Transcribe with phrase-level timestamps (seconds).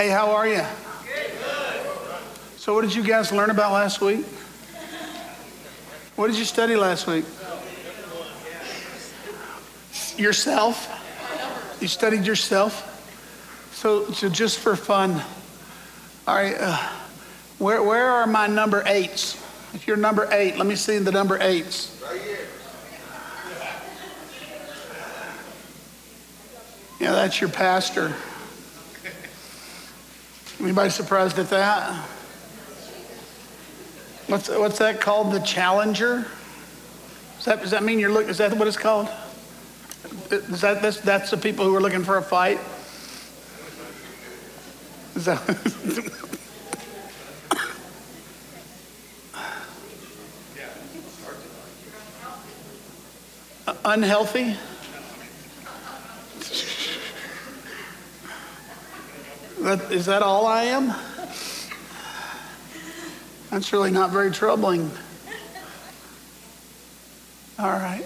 [0.00, 0.62] Hey, how are you?
[2.56, 4.24] So, what did you guys learn about last week?
[6.16, 7.26] What did you study last week?
[10.18, 10.88] Yourself?
[11.82, 12.86] You studied yourself?
[13.74, 15.22] So, so just for fun,
[16.26, 16.78] all right, uh,
[17.58, 19.34] where, where are my number eights?
[19.74, 22.02] If you're number eight, let me see the number eights.
[22.02, 22.38] Right here.
[26.98, 28.14] Yeah, that's your pastor.
[30.60, 31.94] Anybody surprised at that?
[34.26, 35.32] What's, what's that called?
[35.32, 36.26] The challenger?
[37.36, 38.28] Does that, does that mean you're looking?
[38.28, 39.08] Is that what it's called?
[40.30, 42.60] Is that that's, that's the people who are looking for a fight?
[45.16, 46.16] Is that?
[53.66, 54.56] Uh, unhealthy?
[59.60, 60.94] That, is that all I am?
[63.50, 64.90] That's really not very troubling.
[67.58, 68.04] All right.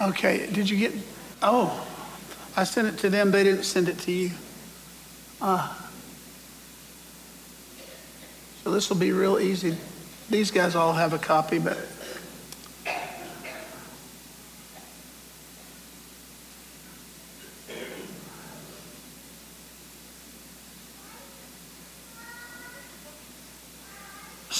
[0.00, 0.92] Okay, did you get?
[1.42, 1.86] Oh,
[2.56, 3.30] I sent it to them.
[3.30, 4.30] They didn't send it to you.
[5.40, 5.72] Uh,
[8.62, 9.76] so this will be real easy.
[10.28, 11.78] These guys all have a copy, but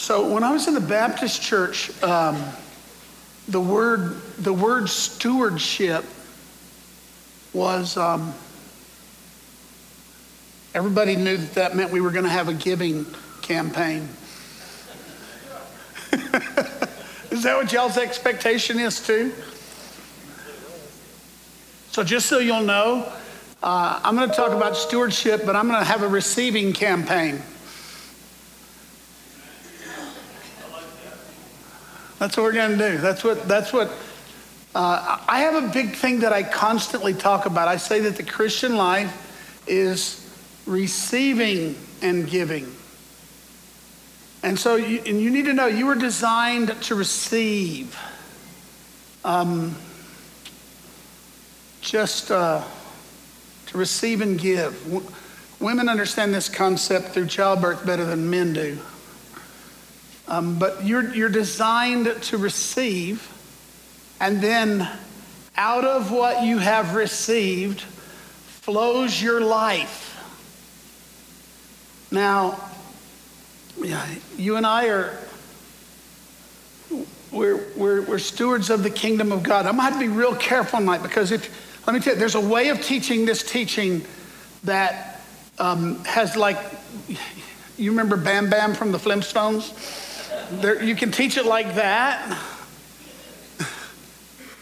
[0.07, 2.37] So when I was in the Baptist church, um,
[3.49, 6.05] the word the word stewardship
[7.55, 8.35] was um,
[10.75, 13.07] everybody knew that that meant we were going to have a giving
[13.41, 14.11] campaign.
[17.31, 19.33] is that what y'all's expectation is too?
[21.93, 23.11] So just so you'll know,
[23.63, 27.41] uh, I'm going to talk about stewardship, but I'm going to have a receiving campaign.
[32.19, 32.99] That's what we're going to do.
[32.99, 33.91] That's what, that's what,
[34.75, 37.69] uh, I have a big thing that I constantly talk about.
[37.69, 40.23] I say that the Christian life is
[40.67, 42.73] receiving and giving.
[44.43, 47.99] And so you, and you need to know you were designed to receive.
[49.25, 49.75] Um,
[51.81, 52.63] just uh,
[53.67, 54.83] to receive and give.
[54.85, 55.07] W-
[55.61, 58.79] women understand this concept through childbirth better than men do.
[60.29, 63.33] Um, but you're, you're designed to receive,
[64.21, 64.89] and then
[65.57, 70.13] out of what you have received flows your life.
[72.11, 72.59] Now,
[73.81, 74.05] yeah,
[74.37, 75.19] you and I are
[77.31, 79.67] we're, we're, we're stewards of the kingdom of God.
[79.67, 82.19] I'm going to have to be real careful tonight because if, let me tell you,
[82.19, 84.05] there's a way of teaching this teaching
[84.65, 85.21] that
[85.59, 86.59] um, has like,
[87.77, 90.05] you remember Bam Bam from the Flintstones?
[90.51, 92.39] There, you can teach it like that.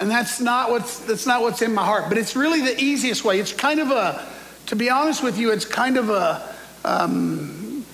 [0.00, 2.06] And that's not what's that's not what's in my heart.
[2.08, 3.38] But it's really the easiest way.
[3.38, 4.26] It's kind of a,
[4.66, 6.54] to be honest with you, it's kind of a.
[6.84, 7.84] Um,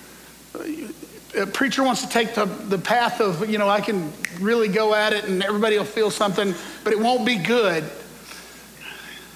[1.37, 4.93] a preacher wants to take the, the path of, you know, I can really go
[4.93, 6.53] at it and everybody will feel something,
[6.83, 7.89] but it won't be good.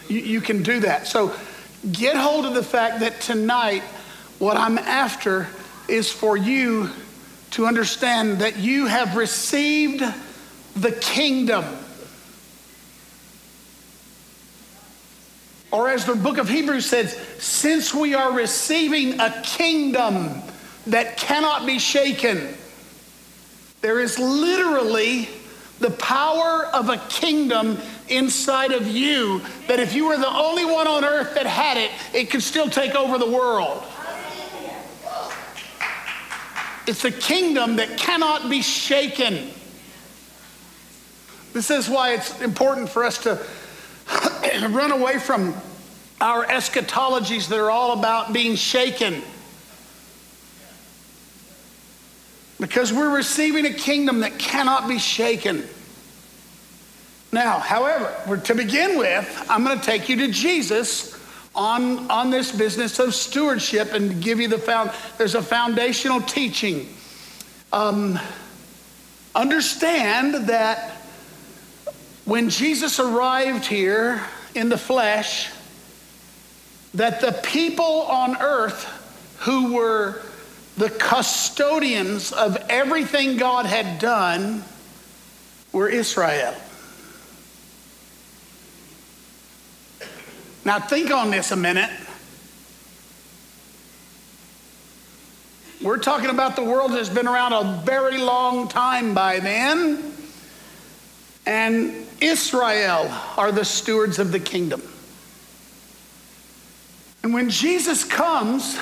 [0.10, 1.08] You, you can do that.
[1.08, 1.34] So
[1.92, 3.82] get hold of the fact that tonight,
[4.40, 5.48] what I'm after
[5.88, 6.90] is for you
[7.56, 10.04] to understand that you have received
[10.76, 11.64] the kingdom.
[15.72, 20.42] Or as the book of Hebrews says, since we are receiving a kingdom
[20.88, 22.58] that cannot be shaken,
[23.80, 25.30] there is literally
[25.80, 27.78] the power of a kingdom
[28.10, 31.92] inside of you that if you were the only one on earth that had it,
[32.14, 33.82] it could still take over the world.
[36.88, 39.50] It's a kingdom that cannot be shaken.
[41.54, 43.44] This is why it's important for us to
[44.70, 45.56] run away from
[46.22, 49.22] our eschatologies that are all about being shaken.
[52.60, 55.68] Because we're receiving a kingdom that cannot be shaken.
[57.32, 61.15] Now, however, to begin with, I'm going to take you to Jesus
[61.56, 66.88] on, on this business of stewardship and give you the found, there's a foundational teaching.
[67.72, 68.20] Um,
[69.34, 70.98] understand that
[72.26, 74.24] when Jesus arrived here
[74.54, 75.50] in the flesh,
[76.94, 78.86] that the people on earth
[79.40, 80.22] who were
[80.78, 84.64] the custodians of everything God had done
[85.72, 86.56] were Israel.
[90.66, 91.92] Now, think on this a minute.
[95.80, 100.14] We're talking about the world that's been around a very long time by then.
[101.46, 104.82] And Israel are the stewards of the kingdom.
[107.22, 108.80] And when Jesus comes,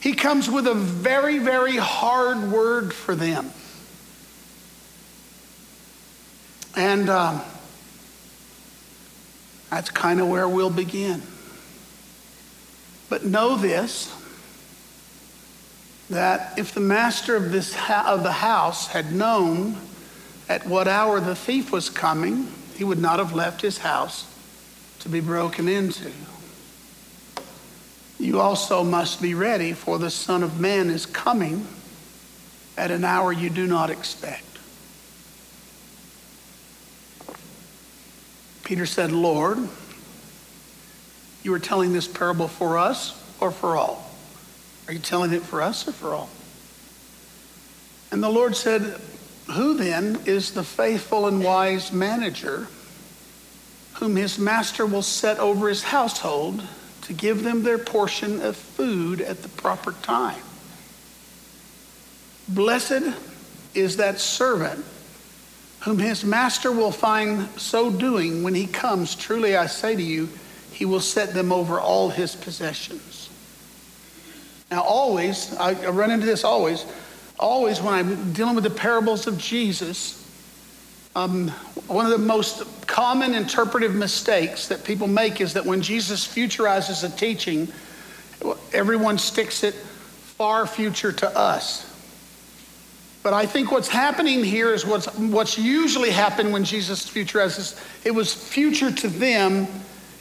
[0.00, 3.50] he comes with a very, very hard word for them.
[6.74, 7.42] And um,
[9.74, 11.20] that's kind of where we'll begin.
[13.08, 14.14] But know this
[16.10, 19.76] that if the master of, this of the house had known
[20.48, 24.32] at what hour the thief was coming, he would not have left his house
[25.00, 26.12] to be broken into.
[28.20, 31.66] You also must be ready, for the Son of Man is coming
[32.76, 34.53] at an hour you do not expect.
[38.64, 39.58] Peter said, Lord,
[41.42, 44.10] you are telling this parable for us or for all?
[44.86, 46.30] Are you telling it for us or for all?
[48.10, 49.00] And the Lord said,
[49.52, 52.68] Who then is the faithful and wise manager
[53.94, 56.66] whom his master will set over his household
[57.02, 60.42] to give them their portion of food at the proper time?
[62.48, 63.14] Blessed
[63.74, 64.84] is that servant
[65.84, 69.14] whom his master will find so doing when he comes.
[69.14, 70.30] Truly I say to you,
[70.72, 73.28] he will set them over all his possessions.
[74.70, 76.86] Now, always, I run into this always,
[77.38, 80.26] always when I'm dealing with the parables of Jesus,
[81.14, 81.48] um,
[81.86, 87.04] one of the most common interpretive mistakes that people make is that when Jesus futurizes
[87.04, 87.68] a teaching,
[88.72, 91.93] everyone sticks it far future to us.
[93.24, 97.76] But I think what's happening here is what's, what's usually happened when Jesus futurizes.
[98.04, 99.66] It was future to them,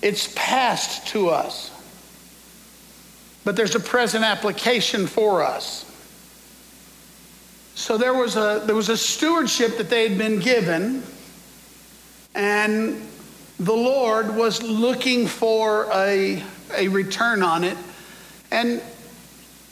[0.02, 1.70] it's past to us
[3.44, 5.90] but there's a present application for us.
[7.76, 11.04] So there was a, there was a stewardship that they had been given,
[12.36, 13.02] and
[13.60, 16.42] the Lord was looking for a,
[16.76, 17.78] a return on it,
[18.52, 18.82] and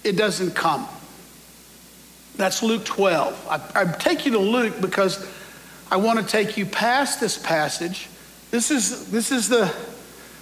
[0.03, 0.87] it doesn't come.
[2.35, 3.47] That's Luke 12.
[3.49, 5.27] I, I take you to Luke because
[5.91, 8.07] I want to take you past this passage.
[8.49, 9.73] This is, this is, the,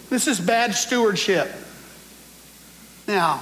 [0.10, 1.52] this is bad stewardship.
[3.08, 3.42] Now,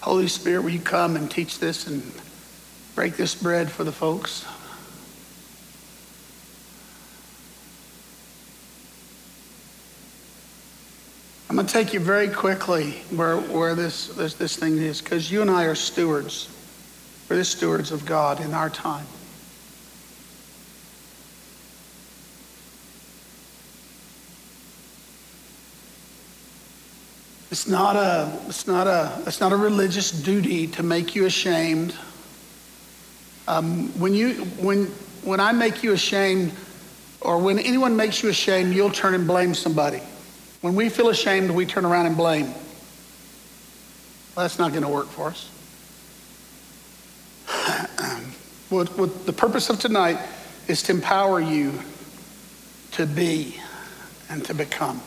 [0.00, 2.02] Holy Spirit, will you come and teach this and
[2.94, 4.46] break this bread for the folks?
[11.48, 15.32] I'm going to take you very quickly where, where this, this, this thing is, because
[15.32, 16.50] you and I are stewards.
[17.28, 19.06] We're the stewards of God in our time.
[27.50, 31.94] It's not a, it's not a, it's not a religious duty to make you ashamed.
[33.46, 34.84] Um, when, you, when,
[35.24, 36.52] when I make you ashamed,
[37.22, 40.02] or when anyone makes you ashamed, you'll turn and blame somebody.
[40.60, 42.46] When we feel ashamed, we turn around and blame.
[44.34, 45.48] Well, that's not going to work for us.
[48.68, 50.18] what, what the purpose of tonight
[50.66, 51.72] is to empower you
[52.92, 53.56] to be
[54.28, 55.00] and to become.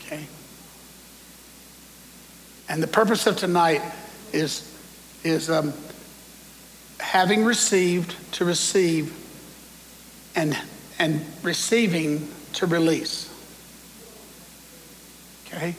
[0.00, 0.26] Okay?
[2.68, 3.82] And the purpose of tonight
[4.32, 4.74] is,
[5.24, 5.72] is um,
[6.98, 9.14] having received to receive
[10.34, 10.56] and,
[10.98, 13.29] and receiving to release.
[15.52, 15.74] Okay?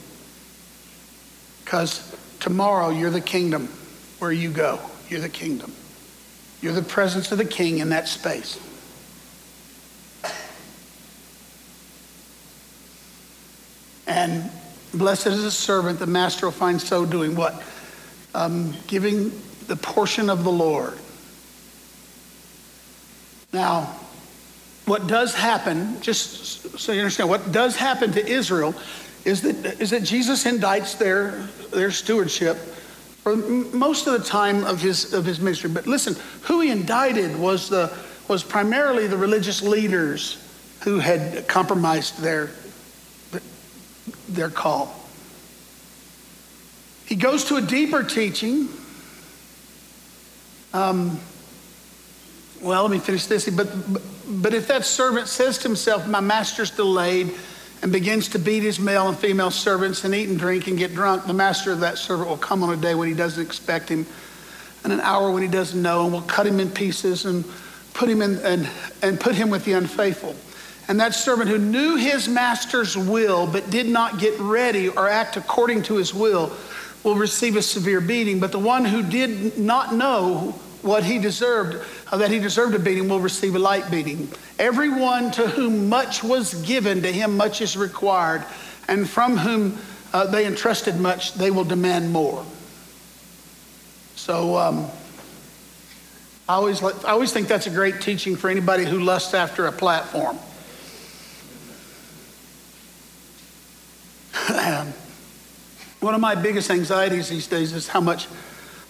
[1.63, 3.67] Because tomorrow you're the kingdom
[4.19, 4.79] where you go.
[5.09, 5.73] You're the kingdom.
[6.61, 8.59] You're the presence of the king in that space.
[14.07, 14.51] And
[14.93, 17.35] Blessed is the servant the master will find so doing.
[17.35, 17.63] What?
[18.35, 19.31] Um, giving
[19.67, 20.97] the portion of the Lord.
[23.53, 23.95] Now,
[24.85, 28.75] what does happen, just so you understand, what does happen to Israel
[29.25, 32.57] is that, is that Jesus indicts their, their stewardship
[33.23, 35.69] for most of the time of his, of his ministry.
[35.69, 37.95] But listen, who he indicted was, the,
[38.27, 40.37] was primarily the religious leaders
[40.83, 42.49] who had compromised their,
[44.27, 44.95] their call.
[47.05, 48.69] He goes to a deeper teaching.
[50.73, 51.19] Um,
[52.59, 53.47] well, let me finish this.
[53.49, 53.69] But,
[54.27, 57.33] but if that servant says to himself, My master's delayed,
[57.81, 60.93] and begins to beat his male and female servants and eat and drink and get
[60.93, 63.89] drunk, the master of that servant will come on a day when he doesn't expect
[63.89, 64.05] him
[64.83, 67.45] and an hour when he doesn't know, and will cut him in pieces and
[67.93, 68.67] put him in and,
[69.01, 70.35] and put him with the unfaithful.
[70.87, 75.37] And that servant who knew his master's will but did not get ready or act
[75.37, 76.51] according to his will
[77.03, 78.39] will receive a severe beating.
[78.39, 82.79] But the one who did not know what he deserved, uh, that he deserved a
[82.79, 84.29] beating, will receive a light beating.
[84.59, 88.43] Everyone to whom much was given, to him much is required.
[88.87, 89.77] And from whom
[90.13, 92.45] uh, they entrusted much, they will demand more.
[94.15, 94.87] So um,
[96.49, 99.71] I, always, I always think that's a great teaching for anybody who lusts after a
[99.71, 100.37] platform.
[106.01, 108.27] One of my biggest anxieties these days is how much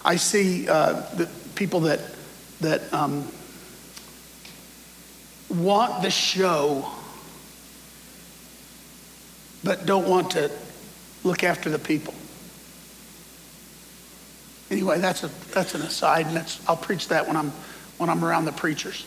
[0.04, 1.28] I see uh, the
[1.62, 2.00] people that
[2.60, 3.24] that um,
[5.48, 6.84] want the show,
[9.62, 10.50] but don't want to
[11.22, 12.14] look after the people.
[14.72, 17.52] Anyway, that's a that's an aside, and that's I'll preach that when I'm
[17.98, 19.06] when I'm around the preachers.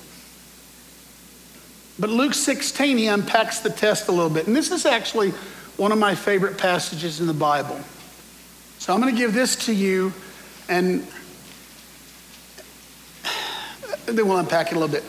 [1.99, 5.31] But Luke 16, he unpacks the test a little bit, and this is actually
[5.75, 7.81] one of my favorite passages in the Bible.
[8.79, 10.13] So I'm going to give this to you,
[10.69, 11.05] and
[14.05, 15.03] then we'll unpack it a little bit.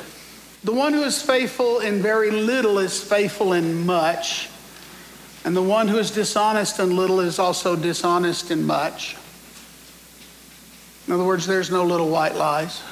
[0.64, 4.48] The one who is faithful in very little is faithful in much,
[5.44, 9.16] and the one who is dishonest in little is also dishonest in much.
[11.06, 12.82] In other words, there's no little white lies.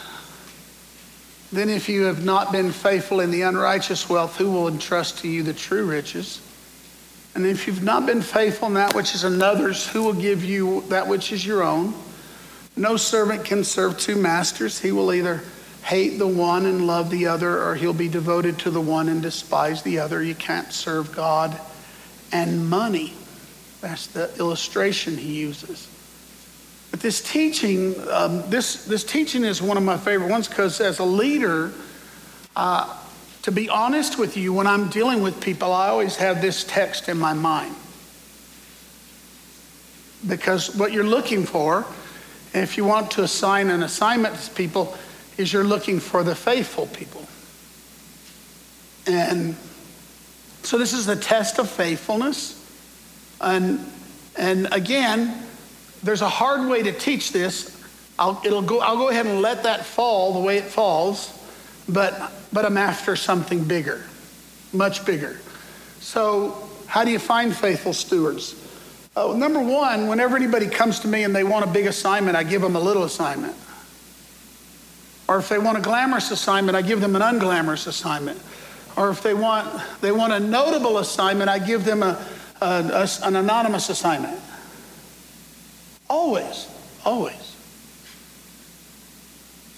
[1.52, 5.28] Then, if you have not been faithful in the unrighteous wealth, who will entrust to
[5.28, 6.40] you the true riches?
[7.34, 10.82] And if you've not been faithful in that which is another's, who will give you
[10.88, 11.94] that which is your own?
[12.76, 14.80] No servant can serve two masters.
[14.80, 15.42] He will either
[15.84, 19.20] hate the one and love the other, or he'll be devoted to the one and
[19.20, 20.22] despise the other.
[20.22, 21.58] You can't serve God
[22.32, 23.12] and money.
[23.82, 25.88] That's the illustration he uses.
[26.90, 31.00] But this teaching, um, this, this teaching is one of my favorite ones because as
[31.00, 31.70] a leader,
[32.56, 32.96] uh,
[33.42, 37.10] to be honest with you, when I'm dealing with people, I always have this text
[37.10, 37.74] in my mind.
[40.26, 41.84] Because what you're looking for,
[42.54, 44.96] if you want to assign an assignment to people,
[45.36, 47.26] is you're looking for the faithful people.
[49.06, 49.56] And
[50.62, 52.60] so this is the test of faithfulness.
[53.40, 53.84] And,
[54.36, 55.42] and again,
[56.02, 57.70] there's a hard way to teach this.
[58.18, 61.40] I'll, it'll go, I'll go ahead and let that fall the way it falls.
[61.88, 64.04] But but I'm after something bigger,
[64.72, 65.40] much bigger.
[65.98, 68.54] So, how do you find faithful stewards?
[69.16, 72.44] Uh, number one, whenever anybody comes to me and they want a big assignment, I
[72.44, 73.56] give them a little assignment.
[75.26, 78.40] Or if they want a glamorous assignment, I give them an unglamorous assignment.
[78.96, 82.22] Or if they want, they want a notable assignment, I give them a,
[82.60, 84.38] a, a an anonymous assignment.
[86.08, 86.68] Always,
[87.04, 87.56] always.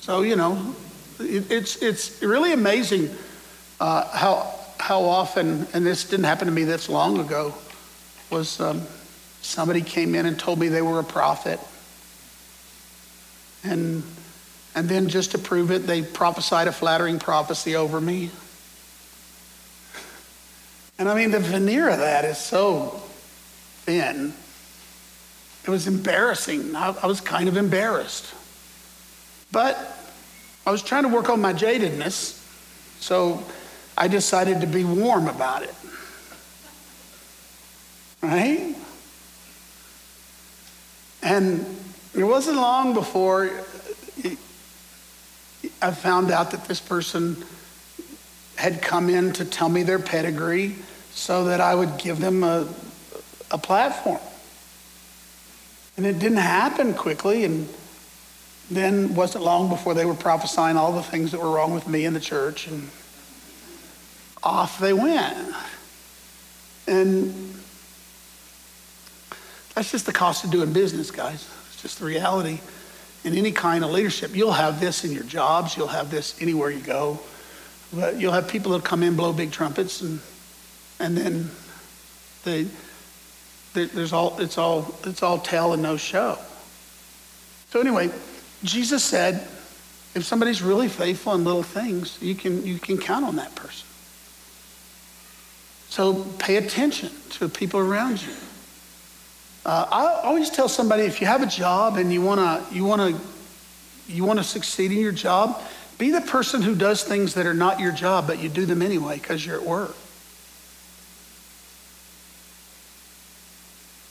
[0.01, 0.75] So, you know,
[1.19, 3.11] it's, it's really amazing
[3.81, 7.55] uh, how, how often, and this didn't happen to me this long ago,
[8.31, 8.83] was um,
[9.41, 11.61] somebody came in and told me they were a prophet.
[13.65, 14.03] And,
[14.77, 18.31] and then just to prove it, they prophesied a flattering prophecy over me.
[20.99, 22.89] And I mean, the veneer of that is so
[23.85, 24.35] thin.
[25.65, 26.77] It was embarrassing.
[26.77, 28.33] I, I was kind of embarrassed.
[29.51, 29.79] But
[30.67, 32.43] I was trying to work on my jadedness,
[33.01, 33.43] so
[33.97, 35.75] I decided to be warm about it.
[38.21, 38.75] Right?
[41.23, 41.65] And
[42.15, 43.51] it wasn't long before
[45.83, 47.45] I found out that this person
[48.57, 50.77] had come in to tell me their pedigree
[51.13, 52.67] so that I would give them a,
[53.51, 54.21] a platform.
[55.97, 57.69] And it didn't happen quickly, and
[58.71, 62.05] then wasn't long before they were prophesying all the things that were wrong with me
[62.05, 62.91] in the church, and
[64.43, 65.55] off they went.
[66.87, 67.55] And
[69.75, 71.49] that's just the cost of doing business, guys.
[71.69, 72.61] It's just the reality.
[73.27, 76.71] In any kind of leadership, you'll have this in your jobs, you'll have this anywhere
[76.71, 77.19] you go.
[77.93, 80.21] But you'll have people that come in, blow big trumpets, and
[80.99, 81.51] and then
[82.45, 82.67] they,
[83.75, 86.39] they there's all it's all it's all tell and no show.
[87.71, 88.11] So anyway.
[88.65, 89.47] Jesus said,
[90.15, 93.87] if somebody's really faithful in little things, you can, you can count on that person.
[95.89, 98.33] So pay attention to the people around you.
[99.67, 102.85] Uh, I always tell somebody if you have a job and you want to you
[102.85, 103.21] want to
[104.07, 105.61] you want to succeed in your job,
[105.99, 108.81] be the person who does things that are not your job, but you do them
[108.81, 109.97] anyway because you're at work.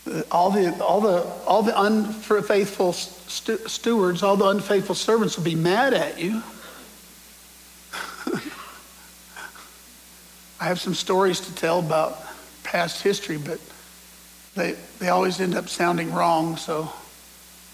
[0.05, 5.45] Uh, all the, all the, all the unfaithful stu- stewards, all the unfaithful servants will
[5.45, 6.43] be mad at you.
[10.59, 12.21] I have some stories to tell about
[12.63, 13.61] past history, but
[14.55, 16.57] they, they always end up sounding wrong.
[16.57, 16.91] So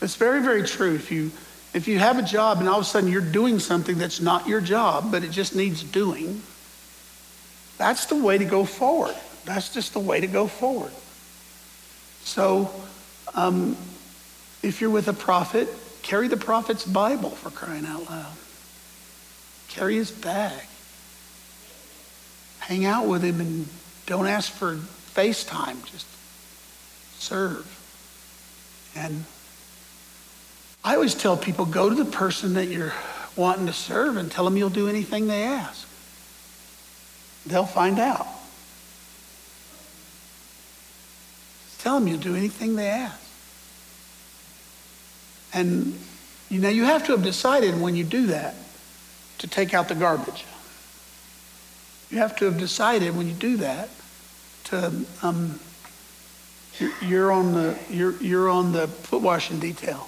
[0.02, 0.96] it's very, very true.
[0.96, 1.32] If you,
[1.74, 4.48] if you have a job and all of a sudden you're doing something that's not
[4.48, 6.42] your job, but it just needs doing,
[7.78, 9.16] that's the way to go forward.
[9.46, 10.92] That's just the way to go forward.
[12.24, 12.70] So
[13.34, 13.78] um,
[14.62, 15.68] if you're with a prophet,
[16.02, 18.34] carry the prophet's Bible for crying out loud.
[19.70, 20.62] Carry his bag.
[22.60, 23.68] Hang out with him and
[24.06, 24.76] don't ask for
[25.16, 25.84] FaceTime.
[25.86, 26.06] Just
[27.22, 27.68] serve.
[28.96, 29.26] And
[30.84, 32.94] I always tell people go to the person that you're
[33.36, 35.88] wanting to serve and tell them you'll do anything they ask.
[37.46, 38.28] They'll find out.
[41.66, 43.20] Just Tell them you'll do anything they ask.
[45.54, 46.00] And
[46.50, 48.56] you know, you have to have decided when you do that
[49.38, 50.46] to take out the garbage.
[52.10, 53.90] You have to have decided when you do that
[54.66, 55.60] to um,
[57.02, 60.08] you're on the you're you're on the foot washing detail.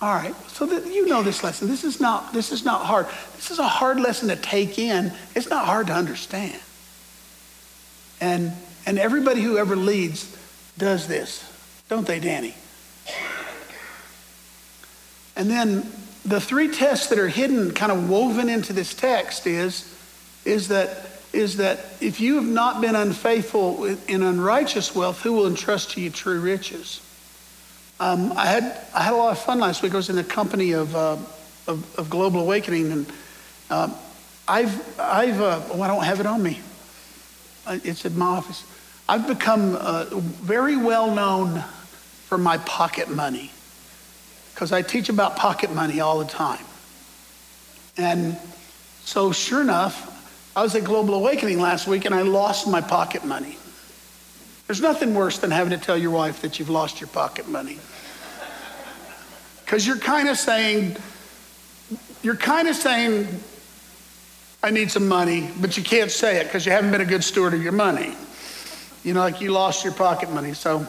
[0.00, 1.68] All right, so that you know this lesson.
[1.68, 3.06] This is not this is not hard.
[3.36, 5.12] This is a hard lesson to take in.
[5.34, 6.60] It's not hard to understand.
[8.20, 8.52] And
[8.86, 10.36] and everybody who ever leads
[10.78, 11.48] does this,
[11.88, 12.54] don't they, Danny?
[15.36, 15.90] And then
[16.24, 19.92] the three tests that are hidden, kind of woven into this text, is,
[20.44, 25.46] is, that, is that if you have not been unfaithful in unrighteous wealth, who will
[25.46, 27.00] entrust to you true riches?
[28.00, 29.92] Um, I, had, I had a lot of fun last week.
[29.92, 31.16] I was in the company of, uh,
[31.66, 33.06] of, of, Global Awakening, and
[33.70, 33.88] uh,
[34.48, 36.60] I've, I've uh, oh, I don't have it on me.
[37.68, 38.64] It's in my office.
[39.08, 41.60] I've become uh, very well known
[42.26, 43.50] for my pocket money
[44.52, 46.64] because I teach about pocket money all the time.
[47.96, 48.36] And
[49.04, 50.11] so, sure enough,
[50.54, 53.56] I was at Global Awakening last week and I lost my pocket money.
[54.66, 57.78] There's nothing worse than having to tell your wife that you've lost your pocket money.
[59.64, 60.96] Because you're kind of saying,
[62.22, 63.26] you're kind of saying,
[64.62, 67.24] I need some money, but you can't say it because you haven't been a good
[67.24, 68.14] steward of your money.
[69.04, 70.52] You know, like you lost your pocket money.
[70.52, 70.86] So,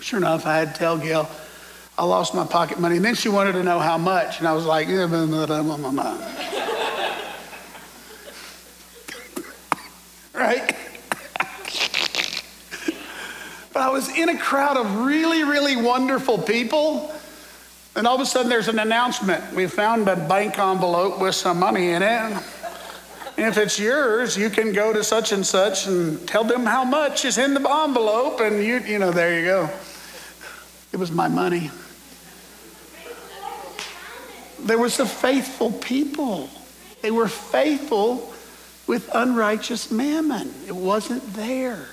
[0.00, 1.30] sure enough, I had to tell Gail,
[1.96, 2.96] I lost my pocket money.
[2.96, 4.38] And then she wanted to know how much.
[4.40, 6.59] And I was like, eh, yeah,
[10.40, 10.74] right?
[13.72, 17.12] but I was in a crowd of really, really wonderful people.
[17.94, 19.54] And all of a sudden, there's an announcement.
[19.54, 22.42] We found a bank envelope with some money in it.
[23.36, 27.24] If it's yours, you can go to such and such and tell them how much
[27.24, 29.70] is in the envelope, and you, you know, there you go.
[30.92, 31.70] It was my money.
[34.60, 36.48] There was the faithful people.
[37.02, 38.32] They were faithful
[38.90, 40.52] with unrighteous mammon.
[40.66, 41.86] It wasn't theirs.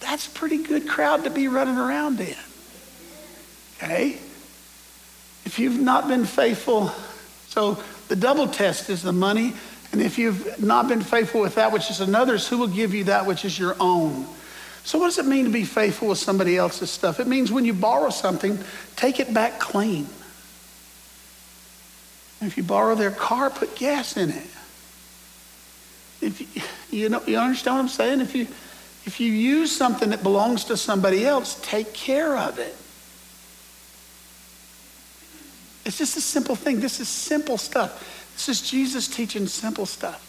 [0.00, 2.34] That's a pretty good crowd to be running around in.
[3.76, 4.18] Okay?
[5.44, 6.90] If you've not been faithful,
[7.46, 9.54] so the double test is the money.
[9.92, 13.04] And if you've not been faithful with that which is another's, who will give you
[13.04, 14.26] that which is your own?
[14.82, 17.20] So, what does it mean to be faithful with somebody else's stuff?
[17.20, 18.58] It means when you borrow something,
[18.96, 20.08] take it back clean.
[22.40, 24.46] If you borrow their car, put gas in it.
[26.20, 26.62] If you,
[26.98, 28.20] you know, you understand what I'm saying?
[28.20, 28.46] If you,
[29.04, 32.76] if you use something that belongs to somebody else, take care of it.
[35.84, 36.80] It's just a simple thing.
[36.80, 38.30] This is simple stuff.
[38.34, 40.24] This is Jesus teaching simple stuff.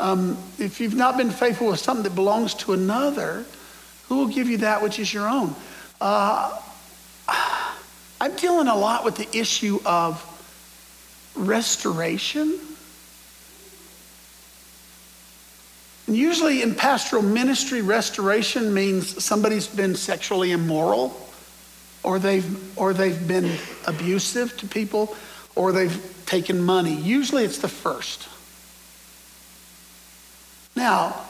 [0.00, 3.44] Um, if you've not been faithful with something that belongs to another,
[4.08, 5.54] who will give you that which is your own?
[6.00, 6.60] Uh,
[8.20, 10.33] I'm dealing a lot with the issue of
[11.34, 12.58] restoration.
[16.06, 21.20] And usually in pastoral ministry, restoration means somebody's been sexually immoral
[22.04, 23.50] or they've, or they've been
[23.86, 25.16] abusive to people,
[25.56, 26.94] or they've taken money.
[26.94, 28.28] Usually it's the first.
[30.76, 31.24] Now,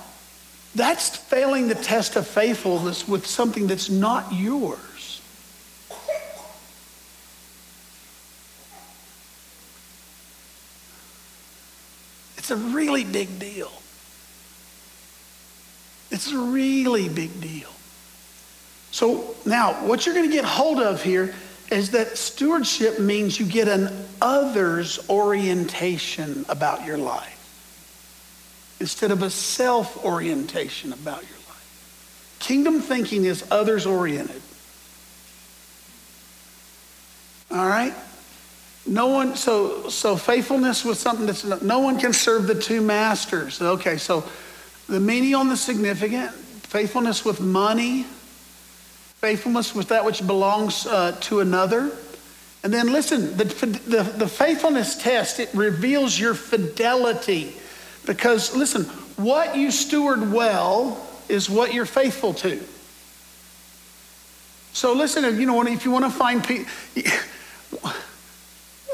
[0.75, 4.79] that's failing the test of faithfulness with something that's not yours.
[12.45, 13.73] It's a really big deal.
[16.11, 17.71] It's a really big deal.
[18.91, 21.35] So now, what you're going to get hold of here
[21.73, 23.89] is that stewardship means you get an
[24.21, 27.33] others orientation about your life.
[28.79, 32.37] instead of a self orientation about your life.
[32.41, 34.43] Kingdom thinking is others oriented.
[37.51, 37.95] All right?
[38.87, 43.61] No one, so, so faithfulness was something that's, no one can serve the two masters.
[43.63, 44.25] Okay, so
[44.89, 48.05] the meaning on the significant, faithfulness with money,
[49.17, 51.91] faithfulness with that which belongs uh, to another.
[52.63, 57.55] And then listen, the, the, the faithfulness test, it reveals your fidelity.
[58.05, 58.85] Because listen,
[59.17, 62.63] what you steward well is what you're faithful to.
[64.75, 66.71] So listen, if you know, if you want to find people,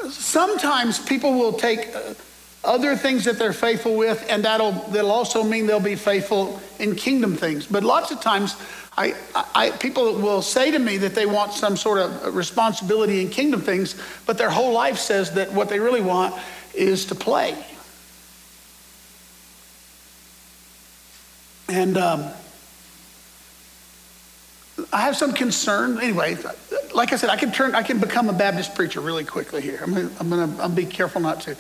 [0.09, 2.15] sometimes people will take uh,
[2.65, 6.95] other things that they're faithful with, and that'll, that'll also mean they'll be faithful in
[6.95, 7.67] kingdom things.
[7.67, 8.57] But lots of times,
[8.99, 9.15] I,
[9.55, 13.61] I, people will say to me that they want some sort of responsibility in kingdom
[13.61, 13.95] things,
[14.27, 16.35] but their whole life says that what they really want
[16.75, 17.57] is to play.
[21.69, 22.31] And um,
[24.93, 25.99] I have some concern.
[26.01, 26.37] Anyway,
[26.95, 29.79] like I said, I can turn, I can become a Baptist preacher really quickly here.
[29.83, 31.57] I'm gonna, I'm gonna, I'm be careful not to.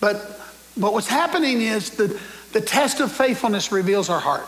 [0.00, 0.40] But,
[0.76, 2.18] but what's happening is the,
[2.52, 4.46] the test of faithfulness reveals our heart.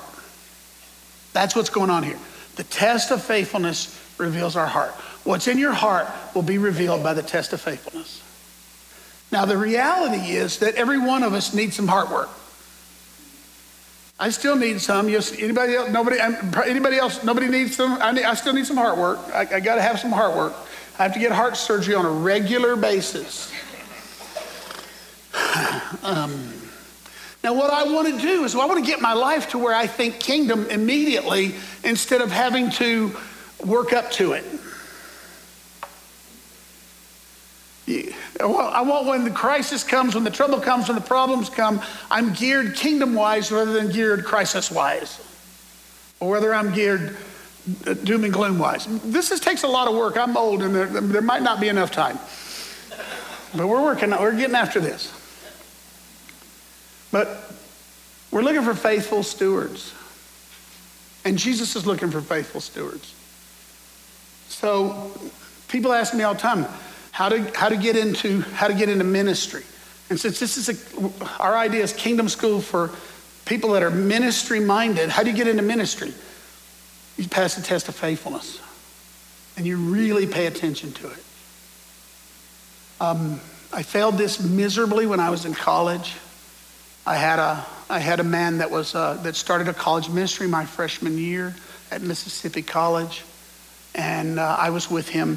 [1.32, 2.18] That's what's going on here.
[2.56, 4.90] The test of faithfulness reveals our heart.
[5.24, 8.22] What's in your heart will be revealed by the test of faithfulness.
[9.30, 12.28] Now, the reality is that every one of us needs some heart work.
[14.22, 15.08] I still need some.
[15.08, 15.90] Yes, anybody else?
[15.90, 16.20] Nobody.
[16.20, 17.24] Anybody else?
[17.24, 18.00] Nobody needs some.
[18.00, 19.18] I, need, I still need some heart work.
[19.34, 20.54] I, I got to have some heart work.
[20.96, 23.52] I have to get heart surgery on a regular basis.
[26.04, 26.54] um,
[27.42, 29.74] now, what I want to do is I want to get my life to where
[29.74, 33.16] I think kingdom immediately instead of having to
[33.64, 34.44] work up to it.
[38.42, 42.32] I want when the crisis comes, when the trouble comes, when the problems come, I'm
[42.32, 45.20] geared kingdom wise rather than geared crisis wise,
[46.18, 47.16] or whether I'm geared
[47.86, 48.86] uh, doom and gloom wise.
[49.04, 50.16] This is, takes a lot of work.
[50.16, 52.18] I'm old and there, there might not be enough time.
[53.54, 55.12] But we're working, we're getting after this.
[57.12, 57.52] But
[58.30, 59.92] we're looking for faithful stewards.
[61.24, 63.14] And Jesus is looking for faithful stewards.
[64.48, 65.12] So
[65.68, 66.66] people ask me all the time,
[67.12, 69.62] how to, how to get into how to get into ministry.
[70.10, 72.90] And since this is a, our idea is kingdom school for
[73.44, 76.12] people that are ministry minded, how do you get into ministry?
[77.16, 78.60] You pass the test of faithfulness,
[79.56, 81.24] and you really pay attention to it.
[83.00, 83.40] Um,
[83.72, 86.14] I failed this miserably when I was in college.
[87.06, 90.46] I had a I had a man that was uh, that started a college ministry
[90.46, 91.54] my freshman year
[91.90, 93.22] at Mississippi College,
[93.94, 95.36] and uh, I was with him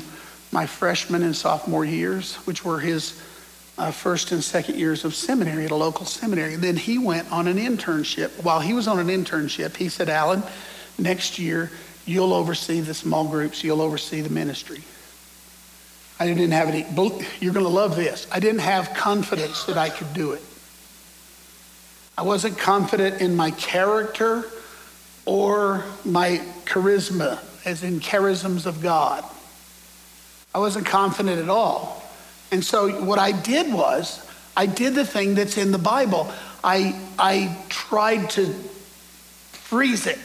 [0.56, 3.22] my freshman and sophomore years, which were his
[3.78, 6.56] uh, first and second years of seminary at a local seminary.
[6.56, 8.42] Then he went on an internship.
[8.42, 10.44] While he was on an internship, he said, Alan,
[10.98, 11.72] next year
[12.06, 14.82] you'll oversee the small groups, you'll oversee the ministry.
[16.22, 16.86] I didn't have any,
[17.42, 18.26] you're going to love this.
[18.32, 20.42] I didn't have confidence that I could do it.
[22.18, 24.46] I wasn't confident in my character
[25.26, 29.26] or my charisma, as in charisms of God.
[30.56, 32.02] I wasn't confident at all.
[32.50, 36.32] And so what I did was, I did the thing that's in the Bible.
[36.64, 38.54] I, I tried to
[39.52, 40.18] freeze it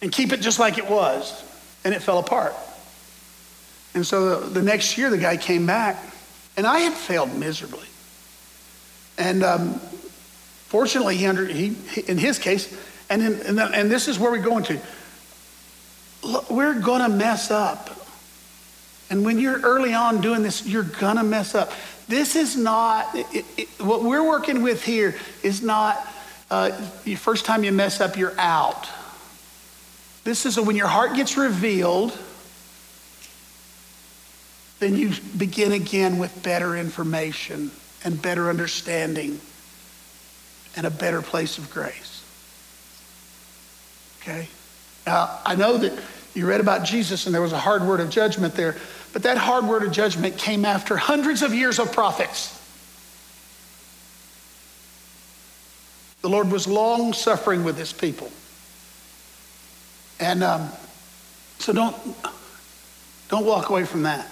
[0.00, 1.42] and keep it just like it was,
[1.84, 2.54] and it fell apart.
[3.94, 6.00] And so the, the next year, the guy came back,
[6.56, 7.88] and I had failed miserably.
[9.18, 9.80] And um,
[10.68, 11.74] fortunately, he, under, he,
[12.06, 12.72] in his case,
[13.10, 14.80] and, in, and, and this is where we're going to,
[16.48, 17.96] we're going to mess up.
[19.10, 21.72] And when you're early on doing this, you're going to mess up.
[22.08, 25.98] This is not, it, it, what we're working with here is not
[26.50, 26.70] uh,
[27.04, 28.88] the first time you mess up, you're out.
[30.24, 32.16] This is a, when your heart gets revealed,
[34.78, 37.70] then you begin again with better information
[38.04, 39.40] and better understanding
[40.76, 42.22] and a better place of grace.
[44.20, 44.48] Okay?
[45.06, 45.98] Now, I know that
[46.34, 48.76] you read about Jesus and there was a hard word of judgment there.
[49.12, 52.56] But that hard word of judgment came after hundreds of years of prophets.
[56.22, 58.30] The Lord was long suffering with his people.
[60.20, 60.68] And um,
[61.58, 61.96] so don't,
[63.28, 64.26] don't walk away from that.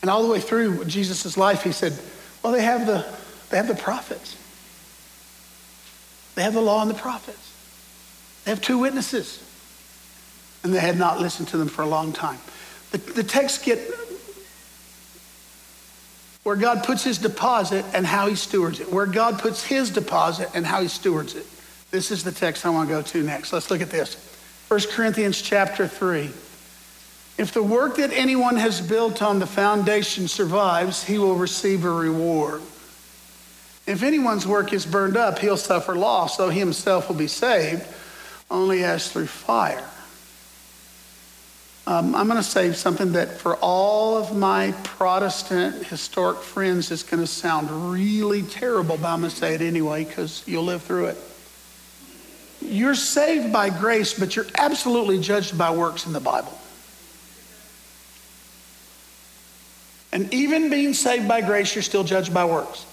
[0.00, 1.98] And all the way through Jesus' life, he said,
[2.42, 3.06] well, they have the,
[3.50, 4.36] they have the prophets.
[6.34, 7.52] They have the law and the prophets.
[8.44, 9.42] They have two witnesses.
[10.62, 12.38] And they had not listened to them for a long time.
[12.94, 13.80] The, the texts get
[16.44, 18.92] where God puts his deposit and how he stewards it.
[18.92, 21.44] Where God puts his deposit and how he stewards it.
[21.90, 23.52] This is the text I want to go to next.
[23.52, 24.14] Let's look at this.
[24.68, 26.30] 1 Corinthians chapter 3.
[27.36, 31.90] If the work that anyone has built on the foundation survives, he will receive a
[31.90, 32.62] reward.
[33.88, 37.84] If anyone's work is burned up, he'll suffer loss, though he himself will be saved,
[38.52, 39.82] only as through fire.
[41.86, 47.02] Um, I'm going to say something that for all of my Protestant historic friends is
[47.02, 50.82] going to sound really terrible, but I'm going to say it anyway because you'll live
[50.82, 51.18] through it.
[52.62, 56.58] You're saved by grace, but you're absolutely judged by works in the Bible.
[60.10, 62.86] And even being saved by grace, you're still judged by works.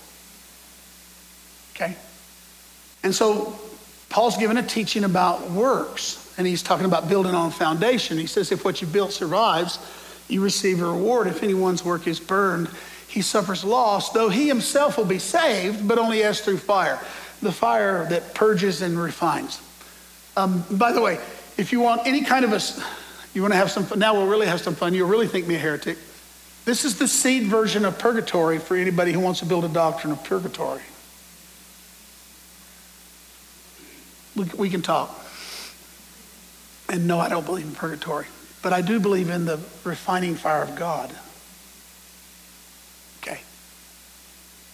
[1.75, 1.95] Okay?
[3.03, 3.57] And so
[4.11, 8.17] Paul's given a teaching about works, and he's talking about building on foundation.
[8.17, 9.79] He says, if what you built survives,
[10.27, 11.27] you receive a reward.
[11.27, 12.69] If anyone's work is burned,
[13.07, 16.99] he suffers loss, though he himself will be saved, but only as through fire.
[17.41, 19.61] The fire that purges and refines.
[20.35, 21.17] Um, by the way,
[21.57, 22.61] if you want any kind of a,
[23.33, 24.93] you want to have some fun, now we'll really have some fun.
[24.93, 25.97] You'll really think me a heretic.
[26.65, 30.11] This is the seed version of purgatory for anybody who wants to build a doctrine
[30.11, 30.81] of purgatory.
[34.35, 35.17] We, we can talk.
[36.89, 38.25] And no, I don't believe in purgatory,
[38.61, 41.13] but I do believe in the refining fire of God.
[43.21, 43.39] Okay.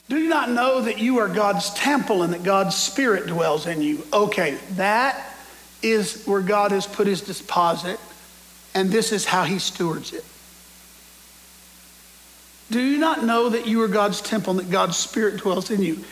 [0.10, 3.82] Do you not know that you are God's temple and that God's Spirit dwells in
[3.82, 4.04] you?
[4.12, 5.36] Okay, that
[5.84, 8.00] is where God has put his deposit,
[8.74, 10.26] and this is how he stewards it.
[12.70, 15.82] Do you not know that you are God's temple and that God's Spirit dwells in
[15.82, 16.04] you?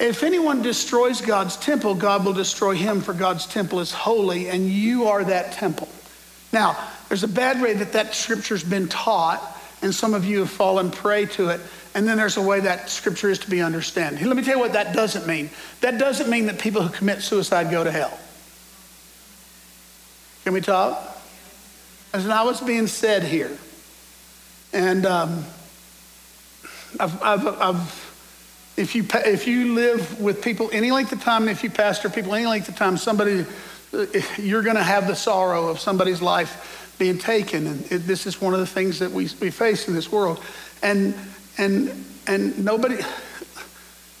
[0.00, 4.66] If anyone destroys God's temple, God will destroy him, for God's temple is holy, and
[4.66, 5.88] you are that temple.
[6.54, 6.76] Now,
[7.08, 9.42] there's a bad way that that scripture's been taught,
[9.82, 11.60] and some of you have fallen prey to it.
[11.94, 14.22] And then there's a way that scripture is to be understood.
[14.22, 15.50] Let me tell you what that doesn't mean.
[15.82, 18.18] That doesn't mean that people who commit suicide go to hell.
[20.44, 20.98] Can we talk?
[22.12, 23.56] That's not what's being said here.
[24.72, 25.44] And um,
[26.98, 28.09] I've, I've, I've,
[28.80, 32.34] if, you, if you live with people any length of time, if you pastor people
[32.34, 33.44] any length of time, somebody,
[34.38, 37.66] you're going to have the sorrow of somebody's life being taken.
[37.66, 40.42] And it, this is one of the things that we, we face in this world.
[40.82, 41.14] And,
[41.58, 43.02] and, and nobody,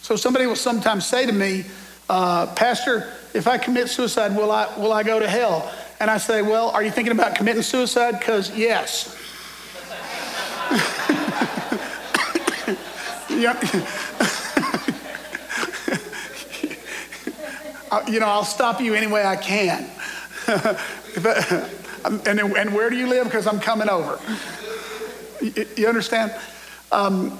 [0.02, 1.64] so somebody will sometimes say to me,
[2.10, 5.72] uh, Pastor, if I commit suicide, will I, will I go to hell?
[6.00, 8.18] And I say, Well, are you thinking about committing suicide?
[8.18, 9.16] Because yes.
[18.08, 19.88] you know, I'll stop you any way I can.
[22.26, 23.24] and, and where do you live?
[23.24, 24.18] Because I'm coming over.
[25.40, 26.34] You, you understand?
[26.92, 27.38] Um,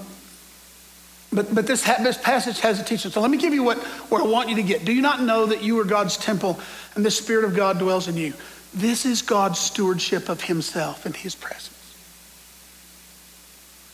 [1.33, 3.11] but, but this, this passage has a teaching.
[3.11, 4.85] So let me give you what, what I want you to get.
[4.85, 6.59] Do you not know that you are God's temple
[6.95, 8.35] and the Spirit of God dwells in you?
[8.75, 11.77] This is God's stewardship of Himself and His presence.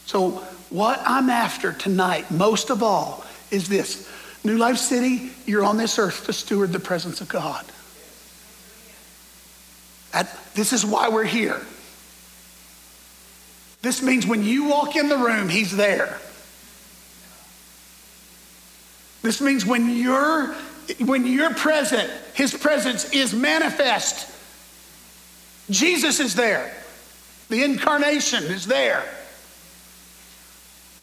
[0.07, 0.31] So,
[0.71, 4.09] what I'm after tonight, most of all, is this
[4.47, 7.65] New Life City, you're on this earth to steward the presence of God.
[10.55, 11.61] This is why we're here.
[13.83, 16.19] This means when you walk in the room, He's there.
[19.23, 20.55] This means when you're
[21.01, 24.33] when you're present, his presence is manifest.
[25.69, 26.73] Jesus is there.
[27.49, 29.05] The incarnation is there.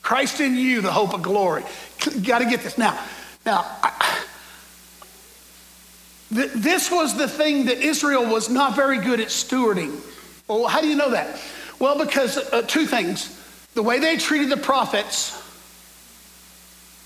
[0.01, 1.63] Christ in you, the hope of glory.
[2.23, 2.77] Got to get this.
[2.77, 2.97] Now,
[3.45, 3.65] now,
[6.31, 9.99] this was the thing that Israel was not very good at stewarding.
[10.47, 11.39] Well, how do you know that?
[11.79, 13.39] Well, because uh, two things
[13.73, 15.41] the way they treated the prophets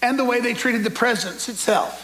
[0.01, 2.03] and the way they treated the presence itself.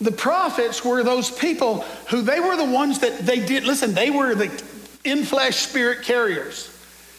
[0.00, 4.10] The prophets were those people who they were the ones that they did, listen, they
[4.10, 4.50] were the
[5.04, 6.70] in flesh spirit carriers.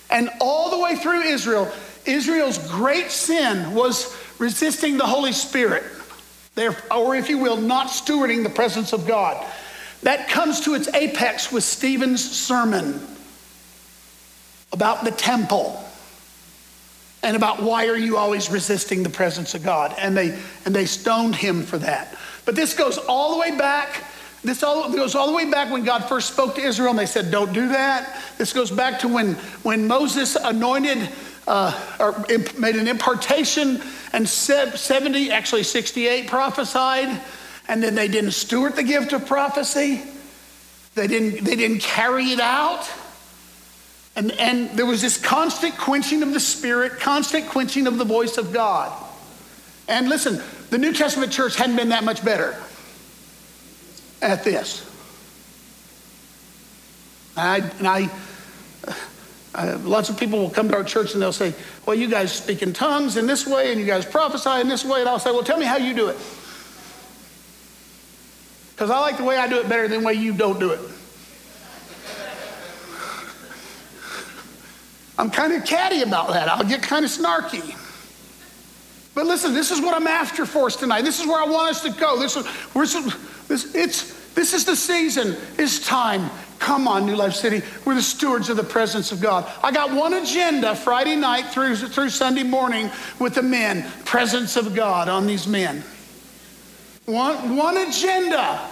[0.09, 1.71] And all the way through Israel,
[2.05, 5.83] Israel's great sin was resisting the Holy Spirit,
[6.91, 9.45] or if you will, not stewarding the presence of God.
[10.03, 13.01] That comes to its apex with Stephen's sermon
[14.71, 15.81] about the temple
[17.23, 19.95] and about why are you always resisting the presence of God.
[19.97, 22.15] And they, and they stoned him for that.
[22.45, 24.03] But this goes all the way back.
[24.43, 27.07] This all, goes all the way back when God first spoke to Israel and they
[27.07, 28.21] said, don't do that.
[28.37, 31.09] This goes back to when, when Moses anointed
[31.47, 32.25] uh, or
[32.57, 33.81] made an impartation
[34.13, 37.21] and 70, actually 68 prophesied.
[37.67, 40.03] And then they didn't steward the gift of prophecy.
[40.93, 42.89] They didn't, they didn't carry it out.
[44.15, 48.37] And, and there was this constant quenching of the Spirit, constant quenching of the voice
[48.37, 48.93] of God.
[49.87, 52.55] And listen, the New Testament church hadn't been that much better
[54.21, 54.89] at this.
[57.35, 58.09] I, and I
[59.55, 61.53] uh, lots of people will come to our church and they'll say,
[61.85, 64.83] Well, you guys speak in tongues in this way, and you guys prophesy in this
[64.83, 64.99] way.
[64.99, 66.17] And I'll say, Well, tell me how you do it.
[68.71, 70.71] Because I like the way I do it better than the way you don't do
[70.71, 70.79] it.
[75.17, 76.49] I'm kind of catty about that.
[76.49, 77.81] I'll get kind of snarky.
[79.13, 81.03] But listen, this is what I'm after for us tonight.
[81.03, 82.19] This is where I want us to go.
[82.19, 82.45] This is,
[83.47, 85.37] this, it's, this is the season.
[85.57, 86.29] It's time.
[86.59, 87.61] Come on, New Life City.
[87.85, 89.51] We're the stewards of the presence of God.
[89.63, 92.89] I got one agenda Friday night through, through Sunday morning
[93.19, 95.83] with the men presence of God on these men.
[97.05, 98.67] One, one agenda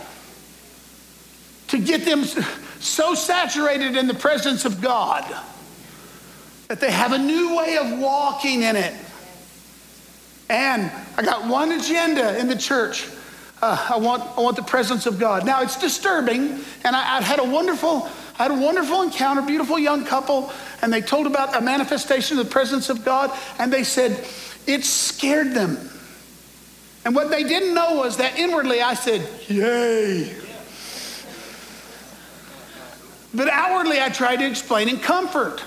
[1.67, 2.23] to get them
[2.79, 5.23] so saturated in the presence of God
[6.67, 8.93] that they have a new way of walking in it.
[10.49, 13.07] And I got one agenda in the church.
[13.63, 15.45] Uh, I, want, I want the presence of God.
[15.45, 19.79] Now it's disturbing, and I, I had a wonderful, I had a wonderful encounter, beautiful
[19.79, 23.85] young couple, and they told about a manifestation of the presence of God, and they
[23.85, 24.27] said
[24.67, 25.77] it scared them.
[27.05, 30.35] And what they didn't know was that inwardly I said, Yay.
[33.33, 35.63] But outwardly I tried to explain in comfort.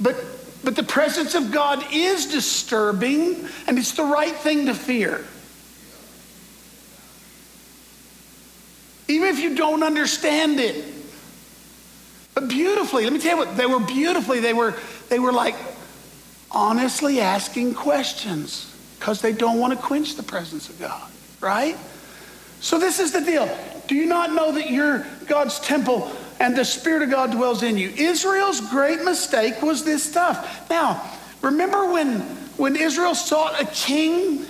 [0.00, 0.16] But,
[0.64, 5.22] but the presence of God is disturbing, and it's the right thing to fear.
[9.12, 10.84] Even if you don't understand it.
[12.34, 14.74] But beautifully, let me tell you what, they were beautifully, they were,
[15.08, 15.54] they were like
[16.50, 21.76] honestly asking questions because they don't want to quench the presence of God, right?
[22.60, 23.54] So this is the deal.
[23.86, 26.10] Do you not know that you're God's temple
[26.42, 27.90] and the Spirit of God dwells in you.
[27.90, 30.68] Israel's great mistake was this stuff.
[30.68, 31.08] Now,
[31.40, 32.20] remember when,
[32.56, 34.44] when Israel sought a king?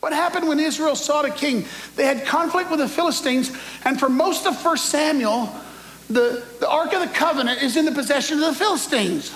[0.00, 1.64] What happened when Israel sought a king?
[1.96, 5.52] They had conflict with the Philistines, and for most of 1 Samuel,
[6.08, 9.32] the, the Ark of the Covenant is in the possession of the Philistines.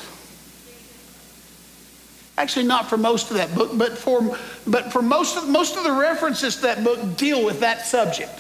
[2.39, 5.85] Actually, not for most of that book, but for, but for most, of, most of
[5.85, 8.33] the references to that book deal with that subject.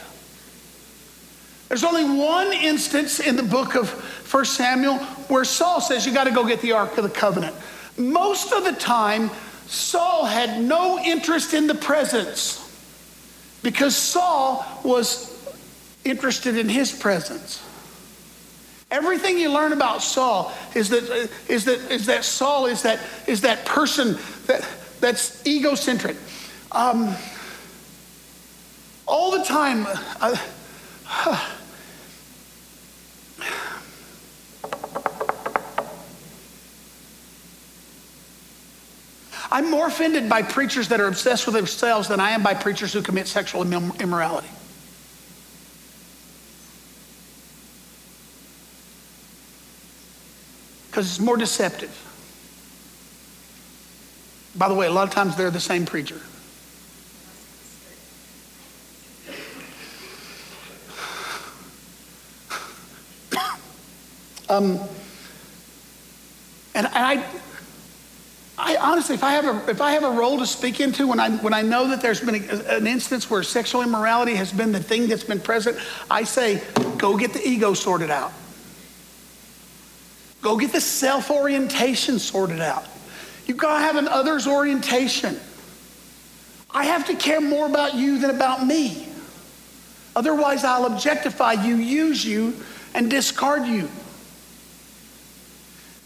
[1.68, 3.90] There's only one instance in the book of
[4.32, 7.54] 1 Samuel where Saul says, You got to go get the Ark of the Covenant.
[7.96, 9.30] Most of the time,
[9.70, 12.58] Saul had no interest in the presence
[13.62, 15.30] because Saul was
[16.04, 17.62] interested in his presence.
[18.90, 23.42] Everything you learn about Saul is that, is that, is that Saul is that, is
[23.42, 26.16] that person that, that's egocentric.
[26.72, 27.14] Um,
[29.06, 29.86] all the time,
[30.20, 30.36] uh,
[39.52, 42.92] I'm more offended by preachers that are obsessed with themselves than I am by preachers
[42.92, 44.48] who commit sexual immorality.
[50.86, 51.96] Because it's more deceptive.
[54.56, 56.20] By the way, a lot of times they're the same preacher.
[64.48, 64.80] um,
[66.74, 67.24] and, and I,
[68.62, 71.18] I honestly, if I have a, if I have a role to speak into when
[71.18, 74.70] I, when I know that there's been a, an instance where sexual immorality has been
[74.70, 75.78] the thing that's been present,
[76.10, 76.62] I say,
[76.98, 78.32] go get the ego sorted out.
[80.42, 82.84] Go get the self orientation sorted out.
[83.46, 85.40] You've got to have an others orientation.
[86.70, 89.08] I have to care more about you than about me.
[90.14, 92.54] Otherwise, I'll objectify you, use you,
[92.94, 93.88] and discard you.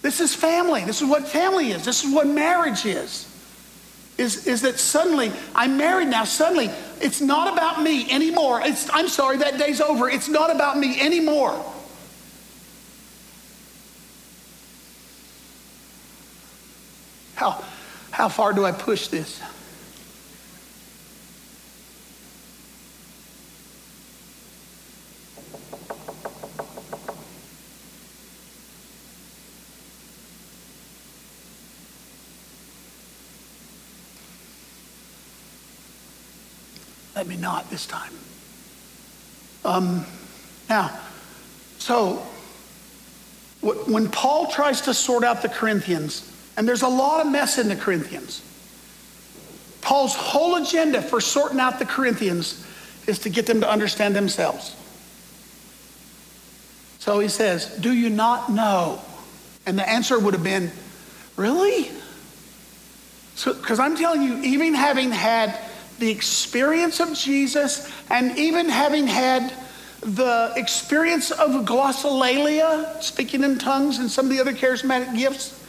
[0.04, 0.84] This is family.
[0.84, 1.82] This is what family is.
[1.82, 3.26] This is what marriage is.
[4.18, 6.24] Is, is that suddenly I'm married now.
[6.24, 6.68] Suddenly
[7.00, 8.60] it's not about me anymore.
[8.62, 10.10] It's, I'm sorry, that day's over.
[10.10, 11.52] It's not about me anymore.
[17.36, 17.64] How,
[18.10, 19.40] how far do I push this?
[37.24, 38.12] Let me not this time.
[39.64, 40.04] Um,
[40.68, 40.90] now,
[41.78, 42.16] so
[43.62, 47.68] when Paul tries to sort out the Corinthians, and there's a lot of mess in
[47.68, 48.42] the Corinthians,
[49.80, 52.62] Paul's whole agenda for sorting out the Corinthians
[53.06, 54.76] is to get them to understand themselves.
[56.98, 59.00] So he says, Do you not know
[59.64, 60.70] And the answer would have been,
[61.36, 61.90] Really?
[63.42, 65.58] Because I'm telling you, even having had
[65.98, 69.52] the experience of Jesus and even having had
[70.00, 75.60] the experience of glossolalia, speaking in tongues, and some of the other charismatic gifts,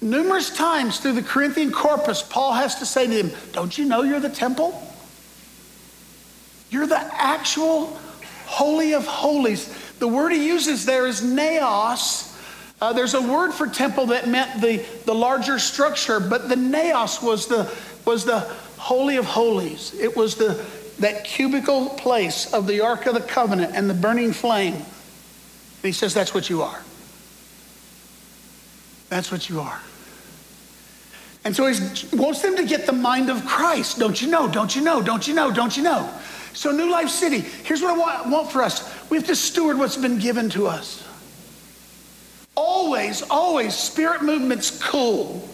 [0.00, 4.02] numerous times through the Corinthian corpus, Paul has to say to them, Don't you know
[4.02, 4.82] you're the temple?
[6.70, 7.98] You're the actual
[8.46, 9.74] Holy of Holies.
[9.98, 12.36] The word he uses there is naos.
[12.80, 17.20] Uh, there's a word for temple that meant the, the larger structure, but the naos
[17.20, 17.70] was the,
[18.04, 18.50] was the
[18.88, 19.92] Holy of Holies.
[20.00, 20.64] It was the,
[21.00, 24.76] that cubical place of the Ark of the Covenant and the burning flame.
[24.76, 24.84] And
[25.82, 26.80] he says, That's what you are.
[29.10, 29.78] That's what you are.
[31.44, 33.98] And so he wants them to get the mind of Christ.
[33.98, 34.48] Don't you know?
[34.48, 35.02] Don't you know?
[35.02, 35.52] Don't you know?
[35.52, 36.10] Don't you know?
[36.54, 39.76] So, New Life City, here's what I want, want for us we have to steward
[39.76, 41.06] what's been given to us.
[42.56, 45.46] Always, always, spirit movement's cool.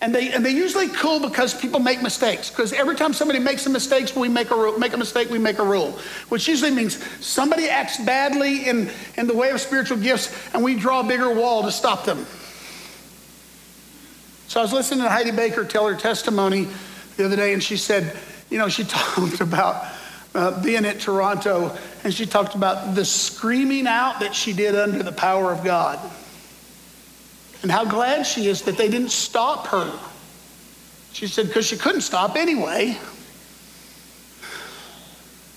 [0.00, 2.50] And they, and they usually cool because people make mistakes.
[2.50, 5.58] Because every time somebody makes a mistake, we make a, make a mistake, we make
[5.58, 5.98] a rule.
[6.28, 10.74] Which usually means somebody acts badly in, in the way of spiritual gifts, and we
[10.74, 12.26] draw a bigger wall to stop them.
[14.48, 16.68] So I was listening to Heidi Baker tell her testimony
[17.16, 18.16] the other day, and she said,
[18.50, 19.86] you know, she talked about
[20.34, 25.02] uh, being at Toronto, and she talked about the screaming out that she did under
[25.02, 25.98] the power of God.
[27.64, 29.90] And how glad she is that they didn't stop her.
[31.14, 32.98] She said, because she couldn't stop anyway.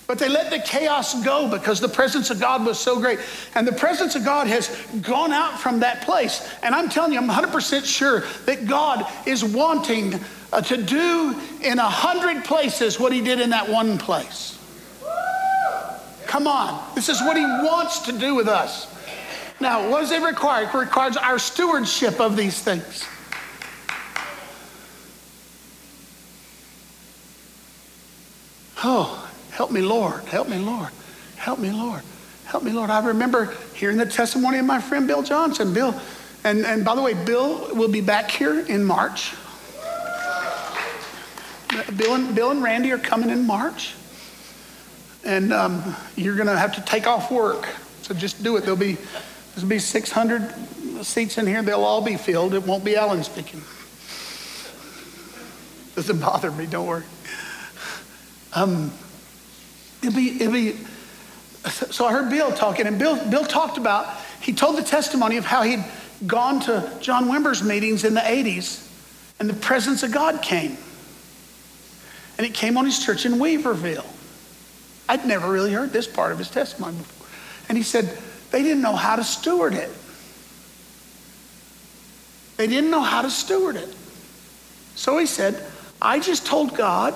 [0.06, 3.18] But they let the chaos go because the presence of God was so great.
[3.54, 6.50] And the presence of God has gone out from that place.
[6.62, 10.18] And I'm telling you, I'm 100% sure that God is wanting
[10.50, 14.58] uh, to do in a hundred places what he did in that one place.
[16.24, 16.82] Come on.
[16.94, 18.94] This is what he wants to do with us.
[19.60, 20.64] Now, what does it require?
[20.64, 23.06] It requires our stewardship of these things.
[28.84, 30.24] Oh, help me, Lord.
[30.26, 30.90] Help me, Lord.
[31.36, 32.02] Help me, Lord.
[32.44, 32.90] Help me, Lord.
[32.90, 35.74] I remember hearing the testimony of my friend Bill Johnson.
[35.74, 36.00] Bill,
[36.44, 39.34] and, and by the way, Bill will be back here in March.
[41.96, 43.94] Bill and, Bill and Randy are coming in March.
[45.24, 47.68] And um, you're going to have to take off work.
[48.02, 48.60] So just do it.
[48.60, 48.96] There'll be,
[49.60, 50.54] there'll be 600
[51.04, 51.62] seats in here.
[51.62, 52.54] They'll all be filled.
[52.54, 53.62] It won't be Alan speaking.
[55.94, 56.66] Doesn't bother me.
[56.66, 57.04] Don't worry.
[58.54, 58.92] Um,
[60.02, 60.76] it'll be, it'll be,
[61.66, 65.44] so I heard Bill talking, and Bill, Bill talked about, he told the testimony of
[65.44, 65.84] how he'd
[66.26, 68.88] gone to John Wimber's meetings in the 80s,
[69.40, 70.76] and the presence of God came.
[72.36, 74.06] And it came on his church in Weaverville.
[75.08, 77.28] I'd never really heard this part of his testimony before.
[77.68, 78.16] And he said,
[78.50, 79.90] they didn't know how to steward it.
[82.56, 83.94] They didn't know how to steward it.
[84.94, 85.64] So he said,
[86.02, 87.14] I just told God,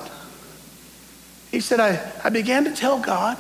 [1.50, 3.38] he said, I, I began to tell God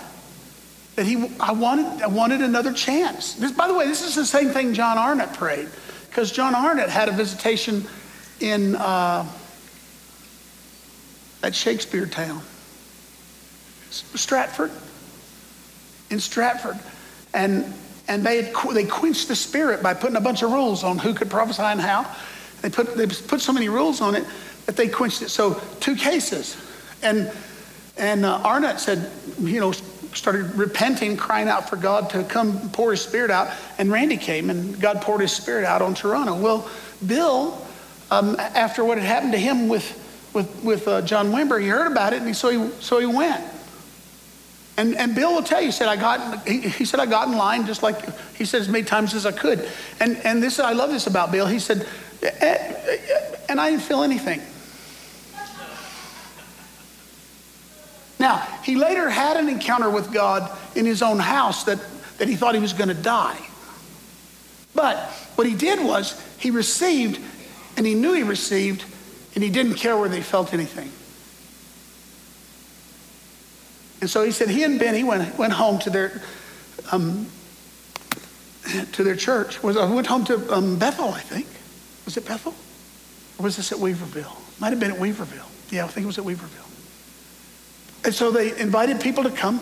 [0.96, 3.34] that he, I, wanted, I wanted another chance.
[3.34, 5.68] This, by the way, this is the same thing John Arnott prayed,
[6.08, 7.86] because John Arnott had a visitation
[8.40, 9.26] in uh,
[11.42, 12.42] at Shakespeare Town,
[13.90, 14.70] Stratford,
[16.10, 16.78] in Stratford.
[17.32, 17.72] And,
[18.08, 21.14] and they, had, they quenched the spirit by putting a bunch of rules on who
[21.14, 22.10] could prophesy and how.
[22.60, 24.24] They put, they put so many rules on it
[24.66, 25.28] that they quenched it.
[25.28, 26.56] So, two cases.
[27.02, 27.30] And,
[27.96, 32.90] and uh, Arnott said, you know, started repenting, crying out for God to come pour
[32.90, 33.50] his spirit out.
[33.78, 36.38] And Randy came and God poured his spirit out on Toronto.
[36.38, 36.68] Well,
[37.06, 37.66] Bill,
[38.10, 39.98] um, after what had happened to him with
[40.32, 41.60] with, with uh, John Wimber.
[41.60, 43.44] He heard about it, and he, so, he, so he went.
[44.76, 47.28] And, and Bill will tell you, he said, I got, he, he said, I got
[47.28, 47.96] in line just like,
[48.34, 49.68] he said, as many times as I could.
[50.00, 51.46] And, and this, I love this about Bill.
[51.46, 51.86] He said,
[52.22, 54.40] eh, eh, and I didn't feel anything.
[58.18, 61.78] Now, he later had an encounter with God in his own house that,
[62.18, 63.38] that he thought he was going to die.
[64.74, 64.96] But
[65.34, 67.20] what he did was he received,
[67.76, 68.84] and he knew he received
[69.34, 70.90] and he didn't care whether he felt anything.
[74.02, 76.20] And so he said he and Beni went, went home to their,
[76.90, 77.26] um,
[78.92, 79.62] to their church.
[79.62, 81.46] Was, uh, went home to um, Bethel, I think.
[82.04, 82.54] Was it Bethel?
[83.38, 84.36] Or was this at Weaverville?
[84.60, 85.48] Might have been at Weaverville.
[85.70, 86.68] Yeah, I think it was at Weaverville.
[88.04, 89.60] And so they invited people to come.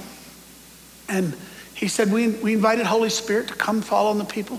[1.09, 1.37] And
[1.75, 4.59] he said, we, we invited Holy Spirit to come fall on the people.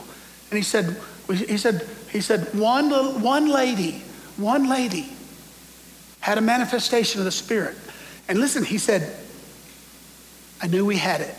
[0.49, 0.95] And he said,
[1.27, 4.03] he said, he said, one, little, one lady
[4.37, 5.11] one lady
[6.19, 7.75] had a manifestation of the Spirit.
[8.27, 9.15] And listen, he said,
[10.61, 11.35] I knew we had it.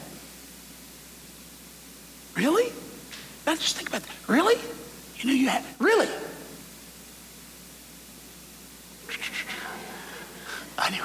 [2.37, 2.73] Really?
[3.47, 4.29] Now just think about that.
[4.29, 4.57] Really?
[5.17, 5.69] You knew you had, it.
[5.79, 6.09] really?
[10.79, 11.05] I knew.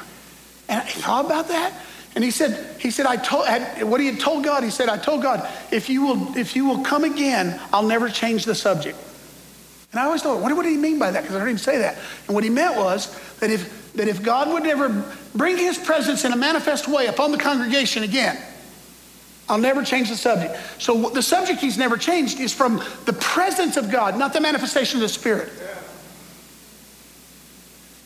[0.70, 1.74] And I thought about that.
[2.16, 3.48] And he said, he said, I told,
[3.88, 6.66] what he had told God, he said, I told God, if you will, if you
[6.66, 8.98] will come again, I'll never change the subject.
[9.92, 11.22] And I always thought, what, what did he mean by that?
[11.22, 11.98] Because I heard him say that.
[12.26, 16.24] And what he meant was that if, that if God would ever bring his presence
[16.24, 18.38] in a manifest way upon the congregation again,
[19.50, 20.58] I'll never change the subject.
[20.80, 24.98] So the subject he's never changed is from the presence of God, not the manifestation
[24.98, 25.52] of the Spirit.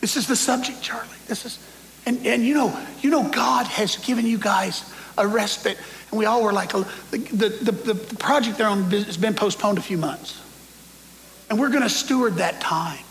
[0.01, 1.07] This is the subject, Charlie.
[1.27, 1.59] This is,
[2.05, 5.77] and, and you know, you know, God has given you guys a respite,
[6.09, 9.33] and we all were like, oh, the, the, the, the project they're on has been
[9.33, 10.41] postponed a few months,
[11.49, 13.03] and we're going to steward that time.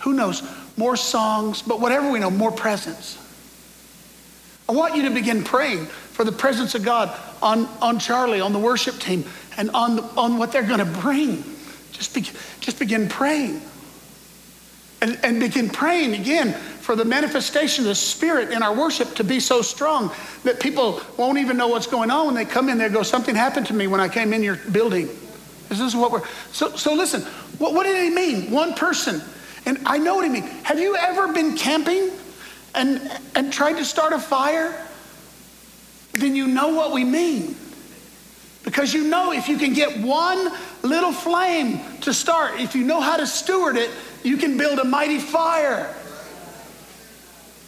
[0.00, 0.42] Who knows?
[0.78, 3.18] More songs, but whatever we know, more presence.
[4.68, 8.52] I want you to begin praying for the presence of God on, on Charlie, on
[8.52, 9.24] the worship team,
[9.56, 11.42] and on, the, on what they're going to bring.
[11.92, 12.20] Just, be,
[12.60, 13.60] just begin praying.
[15.00, 19.24] And, and begin praying again for the manifestation of the Spirit in our worship to
[19.24, 20.12] be so strong
[20.44, 23.34] that people won't even know what's going on when they come in there go, Something
[23.34, 25.08] happened to me when I came in your building.
[25.68, 26.26] This is what we're.
[26.52, 27.22] So, so listen,
[27.58, 28.50] what, what did he mean?
[28.50, 29.22] One person.
[29.68, 30.44] And I know what he mean.
[30.62, 32.10] Have you ever been camping
[32.74, 33.02] and,
[33.34, 34.74] and tried to start a fire?
[36.14, 37.54] Then you know what we mean.
[38.64, 40.50] Because you know if you can get one
[40.80, 43.90] little flame to start, if you know how to steward it,
[44.24, 45.84] you can build a mighty fire.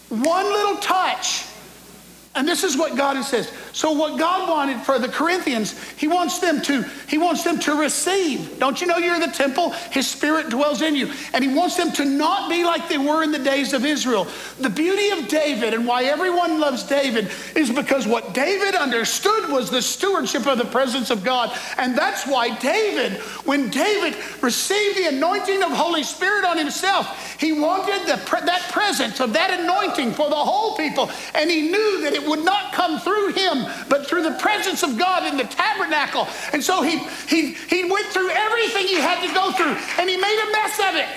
[0.09, 1.45] One little touch.
[2.37, 3.51] And this is what God says.
[3.73, 7.75] So what God wanted for the Corinthians, he wants them to he wants them to
[7.75, 8.57] receive.
[8.61, 9.71] Don't you know you're the temple?
[9.91, 11.13] His spirit dwells in you.
[11.35, 14.29] And he wants them to not be like they were in the days of Israel.
[14.61, 19.69] The beauty of David and why everyone loves David is because what David understood was
[19.69, 21.51] the stewardship of the presence of God.
[21.79, 27.51] And that's why David, when David received the anointing of Holy Spirit on himself, he
[27.53, 28.17] wanted the,
[28.47, 31.11] that presence of that anointing for the whole people.
[31.35, 34.99] And he knew that it would not come through him but through the presence of
[34.99, 36.29] God in the tabernacle.
[36.53, 36.99] And so he,
[37.29, 40.79] he, he went through everything he had to go through, and he made a mess
[40.79, 41.09] of it.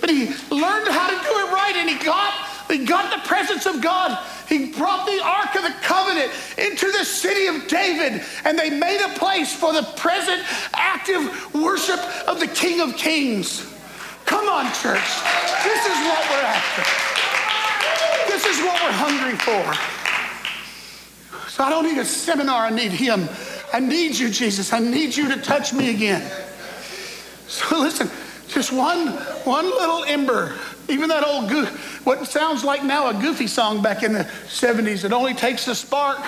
[0.00, 2.32] But he learned how to do it right, and he got,
[2.68, 4.18] he got the presence of God.
[4.48, 9.00] He brought the Ark of the Covenant into the city of David, and they made
[9.04, 10.42] a place for the present
[10.72, 13.74] active worship of the King of Kings.
[14.24, 15.08] Come on, church.
[15.64, 17.08] This is what we're after.
[18.30, 19.97] This is what we're hungry for.
[21.58, 23.28] So I don't need a seminar, I need Him.
[23.72, 24.72] I need you, Jesus.
[24.72, 26.22] I need you to touch me again.
[27.48, 28.08] So listen,
[28.46, 29.08] just one,
[29.42, 30.54] one little ember.
[30.88, 31.66] Even that old, go-
[32.04, 35.04] what sounds like now a goofy song back in the 70s.
[35.04, 36.24] It only takes a spark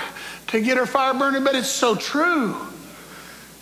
[0.49, 2.57] to get her fire burning, but it's so true.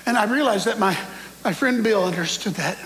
[0.07, 0.99] And I realized that my,
[1.45, 2.79] my friend Bill understood that.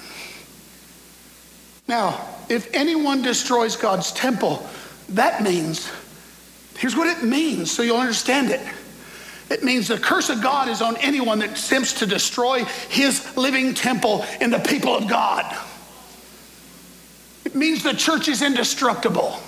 [1.87, 4.69] Now, if anyone destroys God's temple,
[5.11, 5.89] that means
[6.79, 8.61] Here's what it means so you'll understand it.
[9.51, 13.75] It means the curse of God is on anyone that attempts to destroy his living
[13.75, 15.45] temple in the people of God.
[17.45, 19.39] It means the church is indestructible.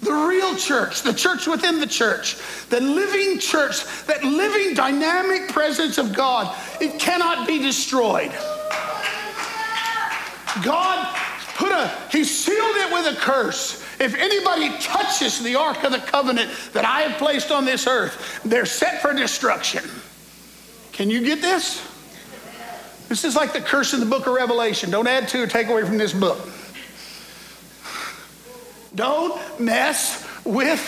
[0.00, 2.36] The real church, the church within the church,
[2.70, 8.32] the living church, that living dynamic presence of God, it cannot be destroyed.
[10.64, 11.16] God
[11.56, 13.81] put a, he sealed it with a curse.
[14.02, 18.40] If anybody touches the Ark of the Covenant that I have placed on this earth,
[18.44, 19.84] they're set for destruction.
[20.90, 21.88] Can you get this?
[23.08, 24.90] This is like the curse in the book of Revelation.
[24.90, 26.40] Don't add to or take away from this book.
[28.96, 30.80] Don't mess with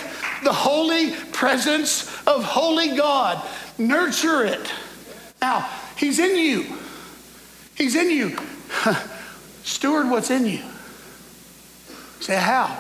[0.43, 3.41] the holy presence of holy God.
[3.79, 4.73] Nurture it.
[5.41, 6.67] Now, He's in you.
[7.77, 8.37] He's in you.
[9.63, 10.63] Steward what's in you.
[12.19, 12.77] Say, how?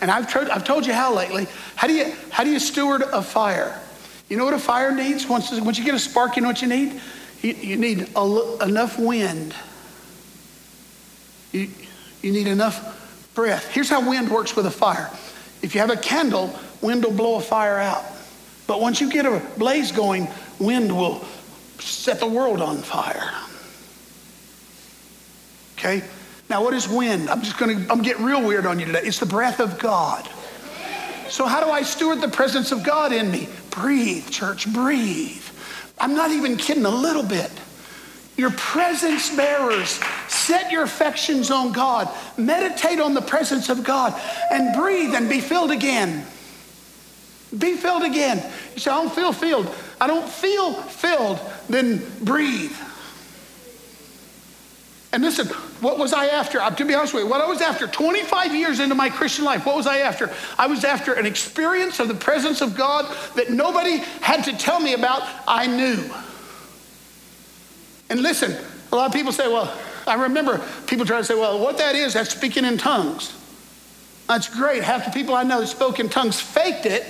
[0.00, 1.46] And I've, told, I've told you how lately.
[1.74, 3.80] How do you, how do you steward a fire?
[4.28, 5.26] You know what a fire needs?
[5.26, 7.00] Once, once you get a spark, you know what you need?
[7.42, 9.54] You, you need a, enough wind.
[11.52, 11.68] You,
[12.22, 13.68] you need enough breath.
[13.72, 15.10] Here's how wind works with a fire.
[15.62, 18.04] If you have a candle, wind will blow a fire out.
[18.66, 20.28] But once you get a blaze going,
[20.58, 21.24] wind will
[21.78, 23.32] set the world on fire.
[25.78, 26.02] Okay?
[26.50, 27.28] Now, what is wind?
[27.28, 29.02] I'm just going to, I'm getting real weird on you today.
[29.02, 30.28] It's the breath of God.
[31.28, 33.48] So, how do I steward the presence of God in me?
[33.70, 35.44] Breathe, church, breathe.
[35.98, 37.50] I'm not even kidding a little bit.
[38.38, 44.18] Your presence bearers, set your affections on God, meditate on the presence of God,
[44.50, 46.24] and breathe and be filled again.
[47.56, 48.38] Be filled again.
[48.74, 49.74] You say, I don't feel filled.
[50.00, 51.40] I don't feel filled.
[51.68, 52.76] Then breathe.
[55.12, 55.46] And listen,
[55.80, 56.58] what was I after?
[56.58, 59.64] To be honest with you, what I was after 25 years into my Christian life,
[59.64, 60.30] what was I after?
[60.58, 64.80] I was after an experience of the presence of God that nobody had to tell
[64.80, 65.22] me about.
[65.46, 66.10] I knew.
[68.10, 68.54] And listen,
[68.92, 69.74] a lot of people say, well,
[70.06, 73.34] I remember people try to say, well, what that is, that's speaking in tongues.
[74.26, 74.82] That's great.
[74.82, 77.04] Half the people I know that spoke in tongues faked it.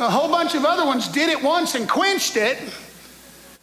[0.00, 2.58] A whole bunch of other ones did it once and quenched it.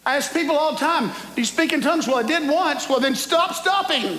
[0.04, 2.08] I ask people all the time, do you speak in tongues?
[2.08, 2.88] Well, I did once.
[2.88, 4.18] Well, then stop stopping.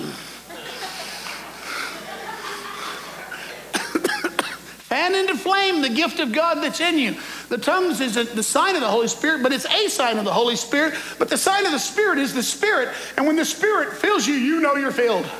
[4.88, 7.16] Fan into flame the gift of God that's in you.
[7.50, 10.32] The tongues is the sign of the Holy Spirit, but it's a sign of the
[10.32, 10.94] Holy Spirit.
[11.18, 12.88] But the sign of the Spirit is the Spirit.
[13.18, 15.30] And when the Spirit fills you, you know you're filled.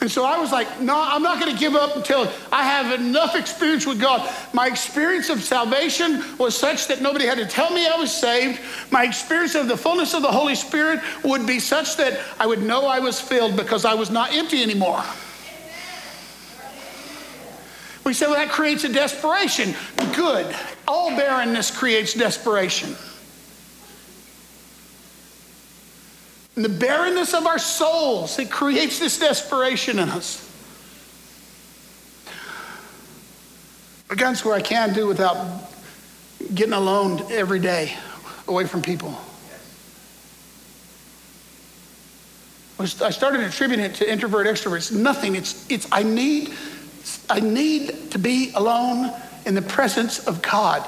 [0.00, 3.00] And so I was like, no, I'm not going to give up until I have
[3.00, 4.32] enough experience with God.
[4.52, 8.60] My experience of salvation was such that nobody had to tell me I was saved.
[8.92, 12.62] My experience of the fullness of the Holy Spirit would be such that I would
[12.62, 15.02] know I was filled because I was not empty anymore.
[18.04, 19.74] We say, well, that creates a desperation.
[20.14, 20.54] Good.
[20.86, 22.96] All barrenness creates desperation.
[26.58, 30.44] And the barrenness of our souls, it creates this desperation in us.
[34.10, 35.36] Against where I can't do without
[36.52, 37.96] getting alone every day
[38.48, 39.16] away from people.
[42.80, 44.90] I started attributing it to introvert extroverts.
[44.90, 45.36] Nothing.
[45.36, 46.52] It's, it's I need
[47.30, 49.12] I need to be alone
[49.46, 50.84] in the presence of God.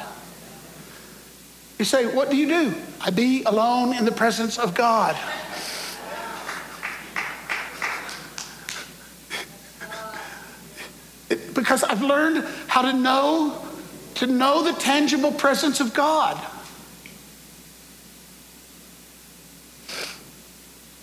[1.78, 2.74] You say, what do you do?
[3.00, 5.16] I be alone in the presence of God.
[11.54, 13.66] Because I've learned how to know
[14.16, 16.38] to know the tangible presence of God.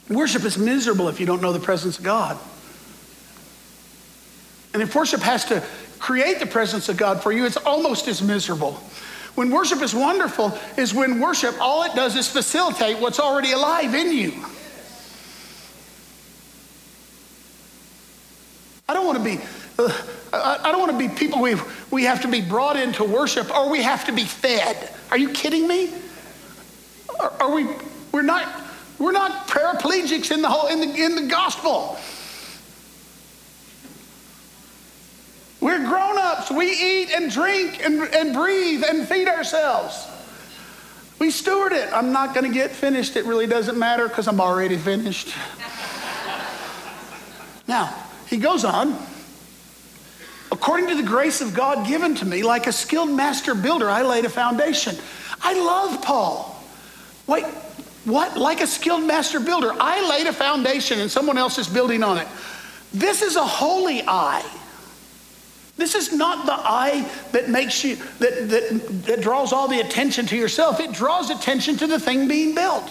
[0.10, 2.38] Worship is miserable if you don't know the presence of God.
[4.74, 5.64] And if worship has to
[6.00, 8.74] create the presence of God for you, it's almost as miserable.
[9.36, 13.94] When worship is wonderful, is when worship, all it does is facilitate what's already alive
[13.96, 14.34] in you.
[18.90, 19.40] I don't want to be
[19.80, 20.02] uh,
[20.34, 21.56] I don't want to be people we,
[21.92, 24.92] we have to be brought into worship or we have to be fed.
[25.12, 25.94] Are you kidding me?
[27.20, 27.68] Are, are we,
[28.12, 28.62] we're not,
[29.00, 31.98] we're not paraplegics in the, whole, in the, in the gospel.
[35.60, 36.52] We're grown ups.
[36.52, 40.08] We eat and drink and, and breathe and feed ourselves.
[41.20, 41.92] We steward it.
[41.92, 43.16] I'm not going to get finished.
[43.16, 45.28] It really doesn't matter because I'm already finished.
[47.68, 47.96] now,
[48.28, 48.96] he goes on.
[50.52, 54.02] According to the grace of God given to me, like a skilled master builder, I
[54.02, 54.96] laid a foundation.
[55.42, 56.64] I love Paul.
[57.28, 57.46] Wait,
[58.06, 58.38] what?
[58.38, 62.18] Like a skilled master builder, I laid a foundation and someone else is building on
[62.18, 62.28] it.
[62.94, 64.46] This is a holy eye.
[65.76, 70.26] This is not the eye that makes you, that, that, that draws all the attention
[70.28, 70.80] to yourself.
[70.80, 72.90] It draws attention to the thing being built.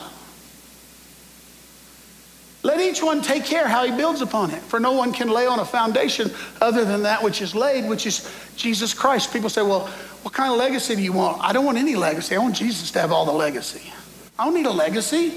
[2.67, 5.47] Let each one take care how he builds upon it, for no one can lay
[5.47, 9.33] on a foundation other than that which is laid, which is Jesus Christ.
[9.33, 9.87] People say, well,
[10.23, 11.41] what kind of legacy do you want?
[11.41, 12.35] I don't want any legacy.
[12.35, 13.93] I want Jesus to have all the legacy.
[14.37, 15.31] I don't need a legacy.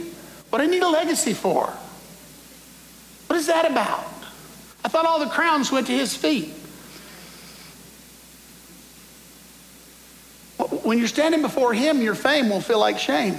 [0.49, 1.67] What do I need a legacy for?
[3.27, 4.11] What is that about?
[4.84, 6.49] I thought all the crowns went to his feet.
[10.82, 13.38] When you're standing before him, your fame will feel like shame.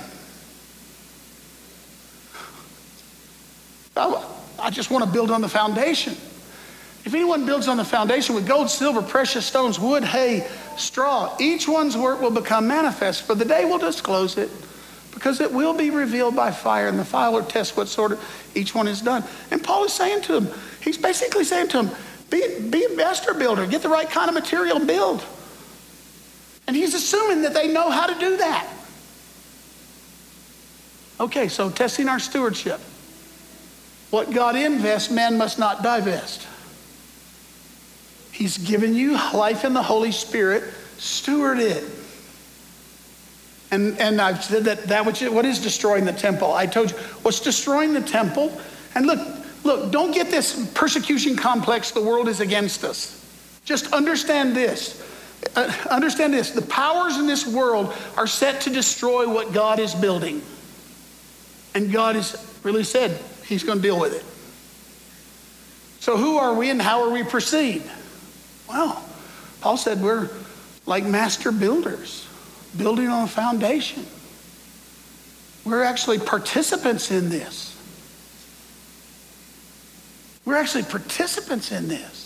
[4.00, 4.24] I,
[4.58, 6.14] I just want to build on the foundation.
[7.04, 10.46] If anyone builds on the foundation with gold, silver, precious stones, wood, hay,
[10.76, 14.50] straw, each one's work will become manifest, for the day will disclose it,
[15.14, 18.50] because it will be revealed by fire, and the fire will test what sort of
[18.54, 19.24] each one is done.
[19.50, 20.48] And Paul is saying to him,
[20.82, 21.90] he's basically saying to him,
[22.28, 25.24] be, be a master builder, get the right kind of material and build.
[26.66, 28.70] And he's assuming that they know how to do that.
[31.18, 32.80] Okay, so testing our stewardship.
[34.10, 36.46] What God invests, man must not divest.
[38.32, 40.64] He's given you life in the Holy Spirit.
[40.98, 41.84] Steward it.
[43.70, 46.52] And, and I've said that, that which, what is destroying the temple?
[46.52, 48.58] I told you what's destroying the temple.
[48.94, 49.20] And look,
[49.62, 51.92] look, don't get this persecution complex.
[51.92, 53.16] The world is against us.
[53.64, 55.06] Just understand this.
[55.54, 56.50] Uh, understand this.
[56.50, 60.42] The powers in this world are set to destroy what God is building.
[61.74, 63.18] And God has really said,
[63.50, 64.24] He's going to deal with it.
[66.00, 67.90] So, who are we and how are we perceived?
[68.68, 69.04] Well,
[69.60, 70.30] Paul said we're
[70.86, 72.28] like master builders,
[72.78, 74.06] building on a foundation.
[75.64, 77.76] We're actually participants in this.
[80.44, 82.19] We're actually participants in this.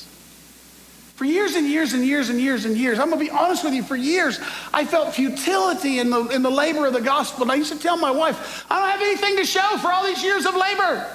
[1.14, 3.62] For years and years and years and years and years, I'm going to be honest
[3.62, 4.40] with you, for years,
[4.72, 7.42] I felt futility in the, in the labor of the gospel.
[7.42, 10.04] And I used to tell my wife, I don't have anything to show for all
[10.04, 11.08] these years of labor.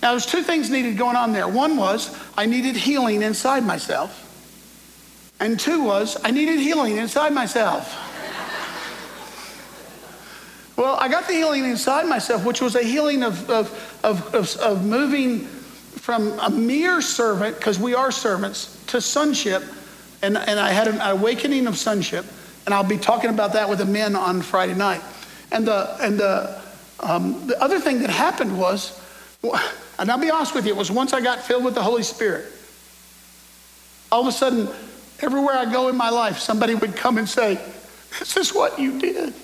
[0.00, 1.46] Now, there's two things needed going on there.
[1.46, 4.20] One was I needed healing inside myself.
[5.38, 7.94] And two was I needed healing inside myself.
[10.78, 14.56] well, I got the healing inside myself, which was a healing of, of, of, of,
[14.56, 15.46] of moving
[16.02, 19.62] from a mere servant, because we are servants, to sonship.
[20.20, 22.26] And, and I had an awakening of sonship.
[22.66, 25.00] And I'll be talking about that with the men on Friday night.
[25.52, 26.60] And the, and the,
[26.98, 29.00] um, the other thing that happened was,
[30.00, 32.02] and I'll be honest with you, it was once I got filled with the Holy
[32.02, 32.46] Spirit.
[34.10, 34.68] All of a sudden,
[35.20, 37.60] everywhere I go in my life, somebody would come and say,
[38.18, 39.16] This is what you did.
[39.16, 39.34] And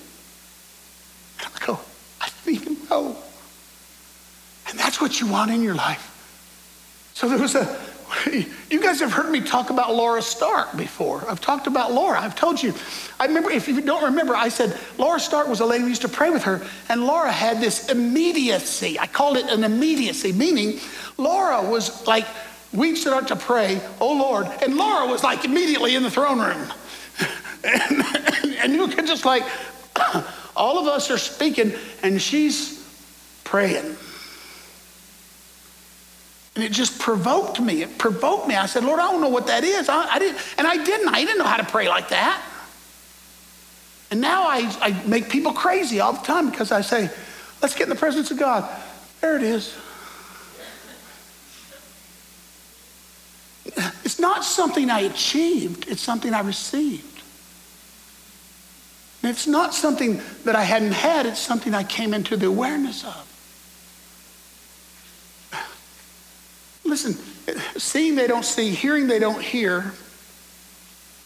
[1.39, 1.79] I go,
[2.19, 3.15] I didn't even know.
[4.67, 6.08] And that's what you want in your life.
[7.19, 7.77] So there was a,
[8.69, 11.21] you guys have heard me talk about Laura Stark before.
[11.29, 12.17] I've talked about Laura.
[12.17, 12.73] I've told you.
[13.19, 16.03] I remember, if you don't remember, I said Laura Stark was a lady we used
[16.03, 18.97] to pray with her, and Laura had this immediacy.
[18.97, 20.79] I called it an immediacy, meaning
[21.17, 22.25] Laura was like,
[22.71, 26.71] we'd start to pray, oh Lord, and Laura was like immediately in the throne room.
[27.65, 28.01] and,
[28.59, 29.43] and you could just like,
[30.55, 32.81] all of us are speaking, and she's
[33.43, 33.97] praying.
[36.55, 37.83] And it just provoked me.
[37.83, 38.55] It provoked me.
[38.55, 39.87] I said, Lord, I don't know what that is.
[39.87, 41.07] I, I didn't, and I didn't.
[41.09, 42.43] I didn't know how to pray like that.
[44.11, 47.09] And now I, I make people crazy all the time because I say,
[47.61, 48.67] let's get in the presence of God.
[49.21, 49.75] There it is.
[54.03, 57.05] It's not something I achieved, it's something I received.
[59.21, 63.03] And it's not something that I hadn't had, it's something I came into the awareness
[63.03, 63.28] of.
[66.89, 67.13] Listen,
[67.77, 69.93] seeing they don't see, hearing they don't hear,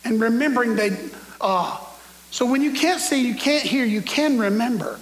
[0.03, 0.97] and remembering they,
[1.39, 1.81] ah.
[1.81, 1.89] Uh,
[2.31, 4.99] so when you can't see, you can't hear, you can remember.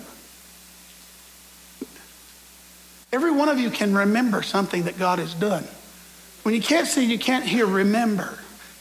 [3.12, 5.64] Every one of you can remember something that God has done.
[6.44, 8.38] When you can't see, you can't hear, remember.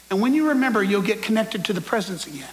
[0.09, 2.49] And when you remember, you'll get connected to the presence again.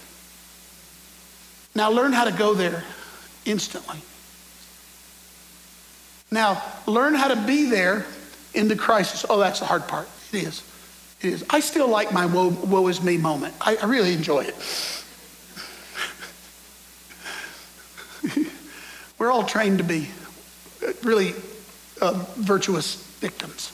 [1.75, 2.83] Now learn how to go there
[3.45, 3.99] instantly.
[6.31, 8.05] Now learn how to be there
[8.53, 9.25] in the crisis.
[9.29, 10.07] Oh, that's the hard part.
[10.31, 10.63] It is.
[11.21, 11.45] It is.
[11.49, 13.53] I still like my woe, woe is me moment.
[13.59, 14.55] I, I really enjoy it.
[19.17, 20.07] We're all trained to be
[21.03, 21.33] really
[22.01, 23.73] uh, virtuous victims.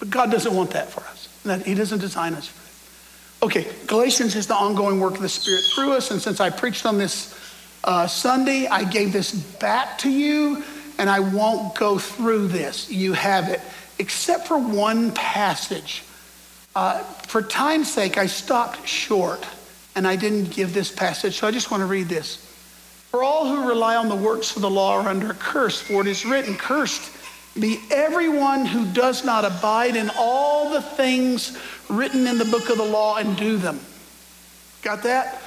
[0.00, 1.28] But God doesn't want that for us.
[1.44, 2.68] That he doesn't design us for it.
[3.40, 6.10] Okay, Galatians is the ongoing work of the Spirit through us.
[6.10, 7.38] And since I preached on this
[7.84, 10.64] uh, Sunday, I gave this back to you
[10.98, 12.90] and I won't go through this.
[12.90, 13.60] You have it,
[13.98, 16.02] except for one passage.
[16.74, 19.46] Uh, for time's sake, I stopped short
[19.94, 22.44] and I didn't give this passage, so I just want to read this.
[23.10, 26.02] For all who rely on the works of the law are under a curse, for
[26.02, 27.10] it is written, Cursed
[27.58, 32.76] be everyone who does not abide in all the things written in the book of
[32.76, 33.80] the law and do them.
[34.82, 35.42] Got that?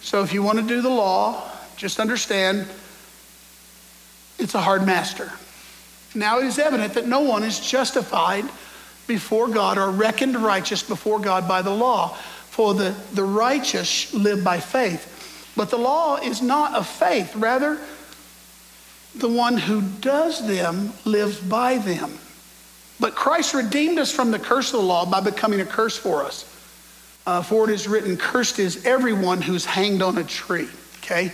[0.00, 2.66] So if you want to do the law, just understand
[4.42, 5.32] it's a hard master.
[6.14, 8.44] Now it is evident that no one is justified
[9.06, 14.44] before God or reckoned righteous before God by the law, for the, the righteous live
[14.44, 15.52] by faith.
[15.56, 17.78] But the law is not of faith, rather,
[19.14, 22.18] the one who does them lives by them.
[23.00, 26.22] But Christ redeemed us from the curse of the law by becoming a curse for
[26.22, 26.48] us.
[27.26, 30.68] Uh, for it is written, Cursed is everyone who's hanged on a tree.
[30.98, 31.32] Okay?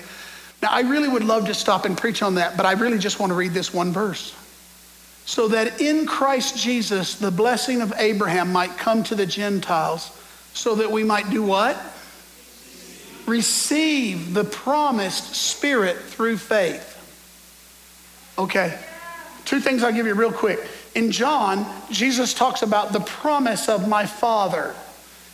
[0.62, 3.20] Now, I really would love to stop and preach on that, but I really just
[3.20, 4.34] want to read this one verse.
[5.24, 10.10] So that in Christ Jesus, the blessing of Abraham might come to the Gentiles,
[10.54, 11.78] so that we might do what?
[13.26, 16.96] Receive the promised Spirit through faith.
[18.38, 18.78] Okay,
[19.44, 20.60] two things I'll give you real quick.
[20.94, 24.74] In John, Jesus talks about the promise of my Father.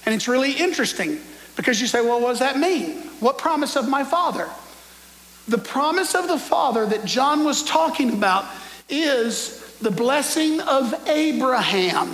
[0.05, 1.21] And it's really interesting
[1.57, 2.97] because you say, well, what does that mean?
[3.21, 4.49] What promise of my Father?
[5.47, 8.47] The promise of the Father that John was talking about
[8.89, 12.09] is the blessing of Abraham,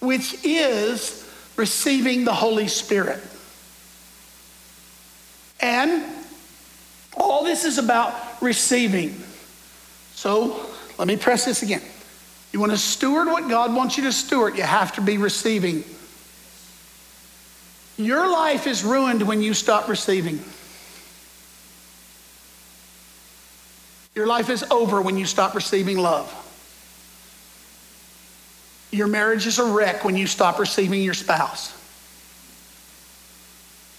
[0.00, 3.20] which is receiving the Holy Spirit.
[5.60, 6.04] And
[7.16, 9.14] all this is about receiving.
[10.14, 10.68] So
[10.98, 11.82] let me press this again.
[12.52, 15.84] You want to steward what God wants you to steward, you have to be receiving.
[17.96, 20.40] Your life is ruined when you stop receiving.
[24.14, 26.32] Your life is over when you stop receiving love.
[28.90, 31.74] Your marriage is a wreck when you stop receiving your spouse.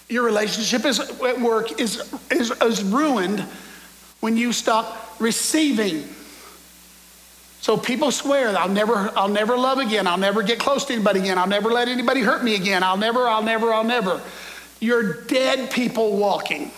[0.07, 3.41] Your relationship is, at work is, is, is ruined
[4.21, 6.07] when you stop receiving.
[7.59, 10.07] So people swear that I'll never, I'll never love again.
[10.07, 11.37] I'll never get close to anybody again.
[11.37, 12.83] I'll never let anybody hurt me again.
[12.83, 14.21] I'll never, I'll never, I'll never.
[14.79, 16.71] You're dead people walking.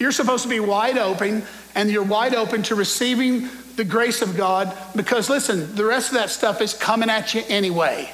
[0.00, 1.44] You're supposed to be wide open,
[1.74, 6.14] and you're wide open to receiving the grace of God because, listen, the rest of
[6.14, 8.10] that stuff is coming at you anyway.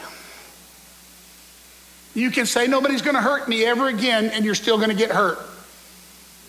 [2.13, 4.97] You can say nobody's going to hurt me ever again, and you're still going to
[4.97, 5.39] get hurt.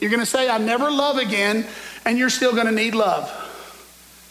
[0.01, 1.67] You're going to say, I never love again,
[2.03, 3.31] and you're still going to need love.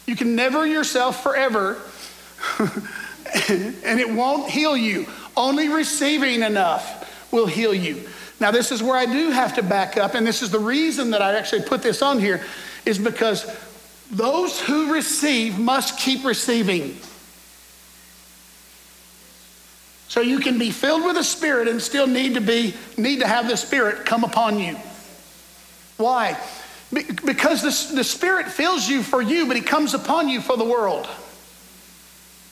[0.07, 1.77] You can never yourself forever,
[2.59, 5.05] and it won't heal you.
[5.37, 8.09] Only receiving enough will heal you.
[8.39, 11.09] Now, this is where I do have to back up, and this is the reason
[11.11, 12.43] that I actually put this on here,
[12.85, 13.51] is because
[14.11, 16.97] those who receive must keep receiving.
[20.07, 23.27] So you can be filled with the Spirit and still need to be need to
[23.27, 24.77] have the Spirit come upon you.
[25.97, 26.37] Why?
[26.91, 30.63] Because the, the Spirit fills you for you, but He comes upon you for the
[30.63, 31.07] world.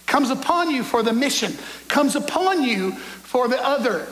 [0.05, 1.53] Comes upon you for the mission.
[1.87, 4.07] Comes upon you for the other.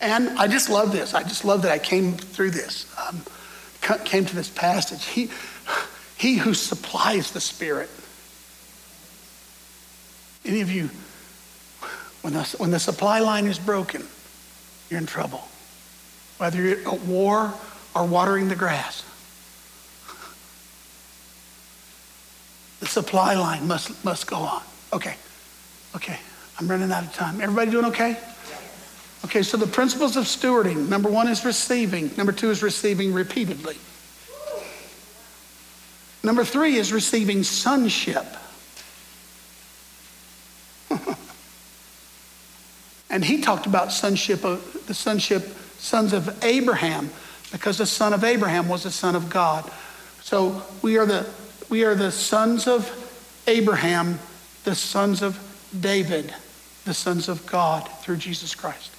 [0.00, 1.14] And I just love this.
[1.14, 3.22] I just love that I came through this, um,
[4.04, 5.04] came to this passage.
[5.04, 5.30] He,
[6.16, 7.90] he who supplies the Spirit
[10.48, 10.88] any of you,
[12.22, 14.06] when the, when the supply line is broken,
[14.88, 15.46] you're in trouble.
[16.38, 17.52] Whether you're at war
[17.94, 19.04] or watering the grass.
[22.80, 24.62] The supply line must, must go on.
[24.92, 25.16] Okay,
[25.96, 26.18] okay,
[26.58, 27.40] I'm running out of time.
[27.40, 28.16] Everybody doing okay?
[29.24, 33.76] Okay, so the principles of stewarding number one is receiving, number two is receiving repeatedly.
[36.22, 38.26] Number three is receiving sonship.
[43.10, 47.10] and he talked about sonship of the sonship sons of Abraham
[47.52, 49.70] because the son of Abraham was the son of God.
[50.22, 51.26] So we are the
[51.68, 52.90] we are the sons of
[53.46, 54.18] Abraham,
[54.64, 55.38] the sons of
[55.78, 56.34] David,
[56.84, 58.90] the sons of God through Jesus Christ.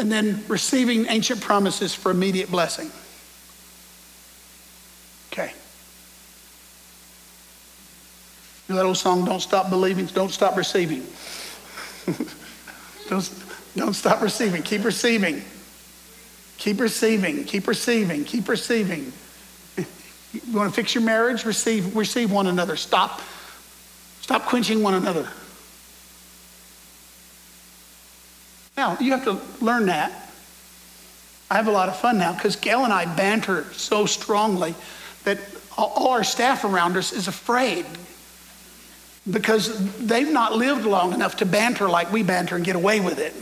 [0.00, 2.90] And then receiving ancient promises for immediate blessing.
[5.30, 5.52] Okay.
[8.66, 11.06] You know that old song, Don't Stop Believing, Don't Stop Receiving.
[13.10, 13.30] don't,
[13.76, 14.62] don't stop receiving.
[14.62, 15.42] Keep receiving.
[16.56, 17.44] Keep receiving.
[17.44, 18.24] Keep receiving.
[18.24, 19.12] Keep receiving.
[20.32, 21.44] You want to fix your marriage?
[21.44, 22.76] Receive, receive one another.
[22.76, 23.20] Stop.
[24.20, 25.28] Stop quenching one another.
[28.80, 30.10] Now, you have to learn that.
[31.50, 34.74] I have a lot of fun now because Gail and I banter so strongly
[35.24, 35.38] that
[35.76, 37.84] all our staff around us is afraid
[39.30, 39.68] because
[39.98, 43.34] they've not lived long enough to banter like we banter and get away with it.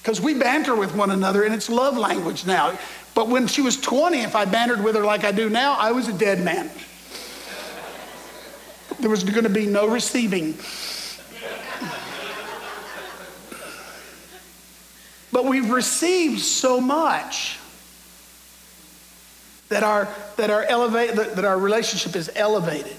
[0.00, 2.78] Because we banter with one another and it's love language now.
[3.16, 5.90] But when she was 20, if I bantered with her like I do now, I
[5.90, 6.70] was a dead man.
[9.00, 10.54] There was going to be no receiving.
[15.32, 17.58] But we've received so much
[19.70, 20.06] that our,
[20.36, 22.96] that our, elevate, that our relationship is elevated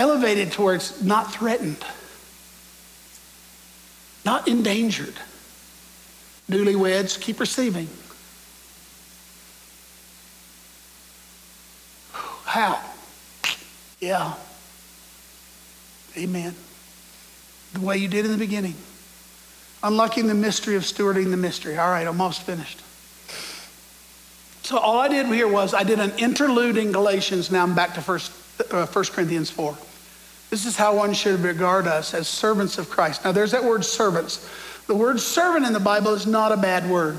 [0.00, 1.84] elevated towards not threatened,
[4.24, 5.14] not endangered.
[6.50, 7.86] Newlyweds, keep receiving.
[12.12, 12.80] How?
[14.00, 14.34] Yeah.
[16.16, 16.54] Amen.
[17.74, 18.74] The way you did in the beginning.
[19.82, 21.78] Unlocking the mystery of stewarding the mystery.
[21.78, 22.80] All right, almost finished.
[24.62, 27.50] So all I did here was I did an interlude in Galatians.
[27.50, 28.30] Now I'm back to First,
[28.72, 29.76] uh, 1 Corinthians 4.
[30.50, 33.24] This is how one should regard us as servants of Christ.
[33.24, 34.48] Now, there's that word servants.
[34.86, 37.16] The word servant in the Bible is not a bad word.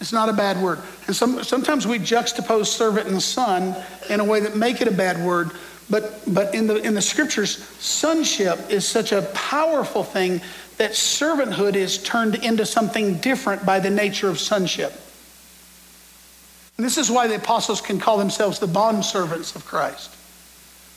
[0.00, 0.80] It's not a bad word.
[1.06, 3.74] And some, sometimes we juxtapose servant and son
[4.10, 5.50] in a way that make it a bad word.
[5.88, 10.40] But, but in, the, in the scriptures, sonship is such a powerful thing
[10.78, 14.92] that servanthood is turned into something different by the nature of sonship.
[16.76, 20.14] And this is why the apostles can call themselves the bond servants of Christ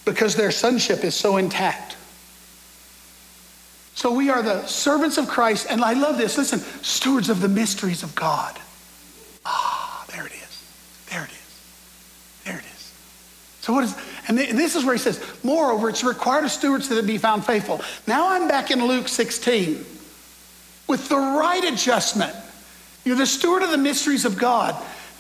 [0.06, 1.96] because their sonship is so intact.
[3.96, 6.38] So we are the servants of Christ, and I love this.
[6.38, 8.58] Listen, stewards of the mysteries of God.
[9.46, 10.64] Ah, there it is.
[11.10, 11.62] There it is.
[12.46, 12.94] There it is.
[13.62, 13.96] So what is
[14.30, 17.46] And this is where he says, Moreover, it's required of stewards that it be found
[17.46, 17.82] faithful.
[18.08, 19.84] Now I'm back in Luke 16
[20.88, 22.36] with the right adjustment.
[23.04, 24.76] You're the steward of the mysteries of God.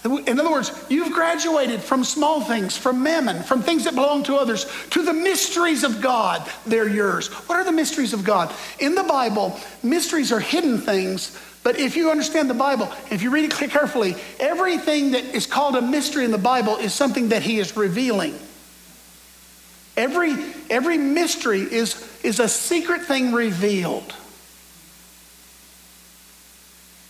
[0.06, 4.36] In other words, you've graduated from small things, from mammon, from things that belong to
[4.36, 6.50] others, to the mysteries of God.
[6.66, 7.28] They're yours.
[7.28, 8.54] What are the mysteries of God?
[8.80, 13.30] In the Bible, mysteries are hidden things, but if you understand the Bible, if you
[13.30, 17.42] read it carefully, everything that is called a mystery in the Bible is something that
[17.42, 18.40] He is revealing.
[20.00, 20.34] Every,
[20.70, 24.16] every mystery is, is a secret thing revealed.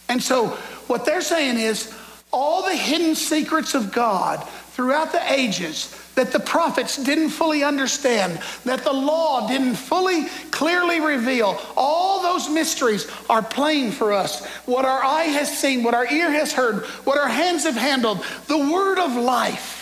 [0.09, 0.47] And so,
[0.87, 1.93] what they're saying is,
[2.33, 8.41] all the hidden secrets of God throughout the ages that the prophets didn't fully understand,
[8.65, 14.43] that the law didn't fully clearly reveal, all those mysteries are plain for us.
[14.65, 18.25] What our eye has seen, what our ear has heard, what our hands have handled,
[18.47, 19.78] the word of life.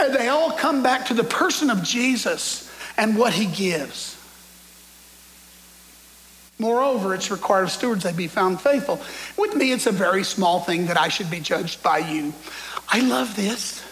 [0.00, 4.16] And they all come back to the person of Jesus and what he gives.
[6.58, 9.00] Moreover, it's required of stewards they be found faithful.
[9.38, 12.34] With me, it's a very small thing that I should be judged by you.
[12.88, 13.82] I love this.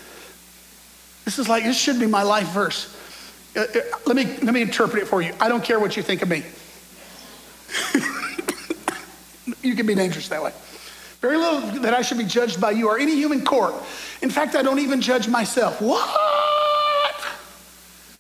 [1.25, 2.95] This is like, this should be my life verse.
[3.57, 5.33] Uh, uh, let, me, let me interpret it for you.
[5.41, 6.45] I don't care what you think of me.
[9.63, 10.53] you can be dangerous that way.
[11.21, 13.75] Very little that I should be judged by you or any human court.
[14.23, 15.81] In fact, I don't even judge myself.
[15.81, 16.09] What?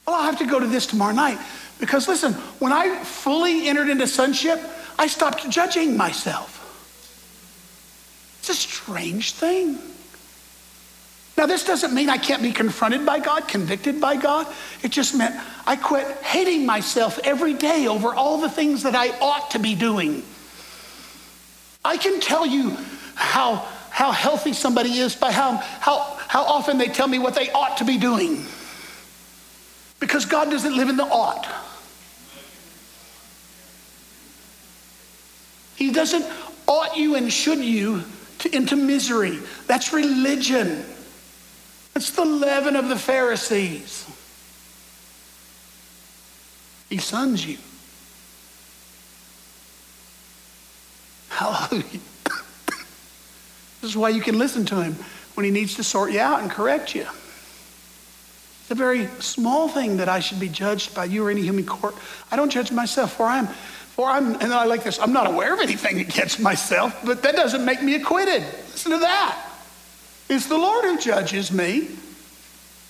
[0.06, 1.38] Well, I'll have to go to this tomorrow night.
[1.78, 4.60] Because listen, when I fully entered into sonship,
[4.98, 6.56] I stopped judging myself.
[8.40, 9.78] It's a strange thing.
[11.36, 14.48] Now, this doesn't mean I can't be confronted by God, convicted by God.
[14.82, 19.16] It just meant I quit hating myself every day over all the things that I
[19.20, 20.24] ought to be doing.
[21.84, 22.76] I can tell you
[23.14, 27.50] how, how healthy somebody is by how, how, how often they tell me what they
[27.50, 28.44] ought to be doing.
[30.00, 31.46] Because God doesn't live in the ought.
[35.76, 36.26] He doesn't
[36.66, 38.02] ought you and should you
[38.40, 39.38] to, into misery.
[39.66, 40.84] That's religion.
[41.94, 44.06] That's the leaven of the Pharisees.
[46.88, 47.58] He sons you.
[51.52, 52.00] Hallelujah.
[53.80, 54.94] this is why you can listen to him
[55.34, 57.06] when he needs to sort you out and correct you.
[58.62, 61.64] It's a very small thing that I should be judged by you or any human
[61.64, 61.94] court.
[62.30, 63.48] I don't judge myself, for I am
[63.98, 67.34] or I'm, and I like this, I'm not aware of anything against myself, but that
[67.34, 68.42] doesn't make me acquitted.
[68.42, 69.44] Listen to that.
[70.28, 71.88] It's the Lord who judges me.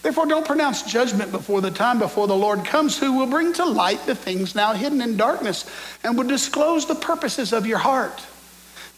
[0.03, 3.65] Therefore, don't pronounce judgment before the time before the Lord comes, who will bring to
[3.65, 5.69] light the things now hidden in darkness
[6.05, 8.23] and will disclose the purposes of your heart.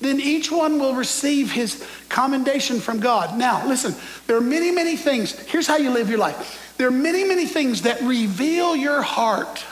[0.00, 3.36] Then each one will receive his commendation from God.
[3.36, 3.94] Now, listen,
[4.26, 5.38] there are many, many things.
[5.40, 9.62] Here's how you live your life there are many, many things that reveal your heart.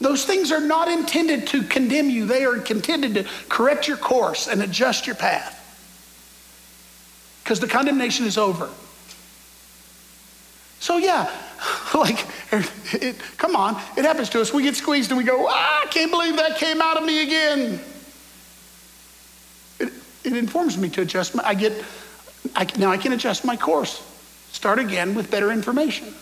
[0.00, 4.48] Those things are not intended to condemn you, they are intended to correct your course
[4.48, 5.52] and adjust your path.
[7.44, 8.70] Because the condemnation is over.
[10.80, 11.30] So, yeah,
[11.94, 12.24] like,
[12.92, 14.54] it, come on, it happens to us.
[14.54, 17.22] We get squeezed and we go, ah, I can't believe that came out of me
[17.22, 17.80] again.
[20.26, 21.84] It, informs me to adjust my, I get,
[22.54, 24.02] I, now I can adjust my course.
[24.50, 26.12] Start again with better information.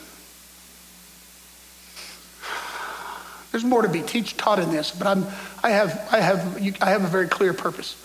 [3.50, 5.24] There's more to be teach, taught in this, but I'm,
[5.62, 7.96] I, have, I, have, I have a very clear purpose.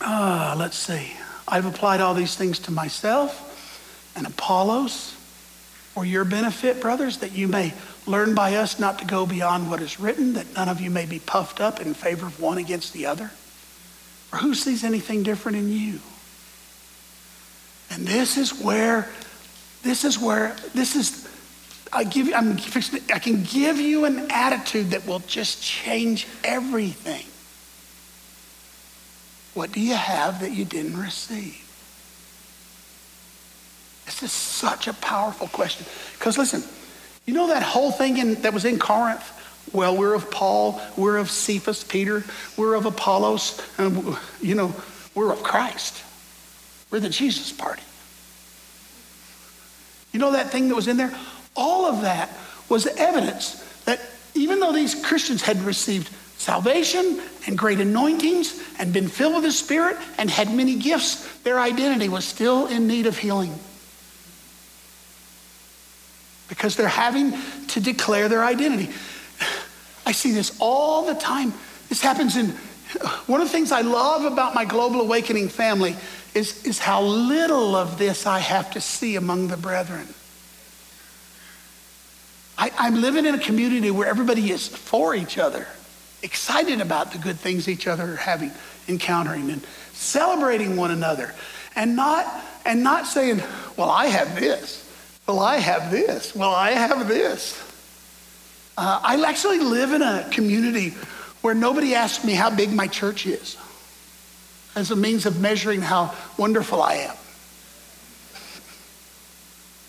[0.00, 1.12] Uh, let's see.
[1.48, 5.16] I've applied all these things to myself and Apollos
[5.94, 7.74] for your benefit, brothers, that you may
[8.06, 11.06] learn by us not to go beyond what is written, that none of you may
[11.06, 13.30] be puffed up in favor of one against the other.
[14.30, 15.98] For who sees anything different in you?
[17.90, 19.08] And this is where,
[19.82, 21.28] this is where, this is
[21.92, 26.28] I give you, I'm fixing, I can give you an attitude that will just change
[26.44, 27.26] everything.
[29.54, 31.66] What do you have that you didn't receive?
[34.06, 35.84] This is such a powerful question.
[36.12, 36.62] Because listen,
[37.26, 39.24] you know that whole thing in, that was in Corinth?
[39.72, 42.24] Well, we're of Paul, we're of Cephas, Peter,
[42.56, 44.74] we're of Apollos, and you know,
[45.14, 46.02] we're of Christ.
[46.90, 47.82] We're the Jesus party.
[50.12, 51.16] You know that thing that was in there?
[51.54, 52.30] All of that
[52.68, 54.00] was evidence that
[54.34, 59.52] even though these Christians had received salvation and great anointings and been filled with the
[59.52, 63.54] Spirit and had many gifts, their identity was still in need of healing.
[66.48, 67.34] Because they're having
[67.68, 68.90] to declare their identity.
[70.10, 71.54] I see this all the time.
[71.88, 72.48] This happens in
[73.28, 75.94] one of the things I love about my global awakening family
[76.34, 80.08] is, is how little of this I have to see among the brethren.
[82.58, 85.68] I, I'm living in a community where everybody is for each other,
[86.24, 88.50] excited about the good things each other are having,
[88.88, 91.32] encountering, and celebrating one another,
[91.76, 92.26] and not,
[92.66, 93.40] and not saying,
[93.76, 94.84] well, I have this.
[95.28, 96.34] Well, I have this.
[96.34, 97.69] Well, I have this.
[98.80, 100.94] Uh, I actually live in a community
[101.42, 103.58] where nobody asks me how big my church is
[104.74, 107.16] as a means of measuring how wonderful I am.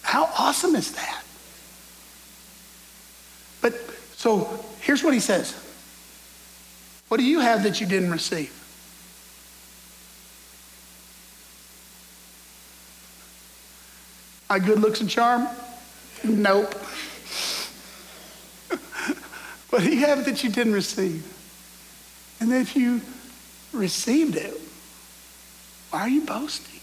[0.02, 1.24] How awesome is that?
[3.62, 3.76] But
[4.18, 5.56] so here's what he says
[7.08, 8.52] What do you have that you didn't receive?
[14.50, 15.48] My good looks and charm?
[16.26, 16.76] Nope.
[19.72, 21.26] What do you have that you didn't receive?
[22.40, 23.02] And if you
[23.74, 24.54] received it,
[25.90, 26.80] why are you boasting?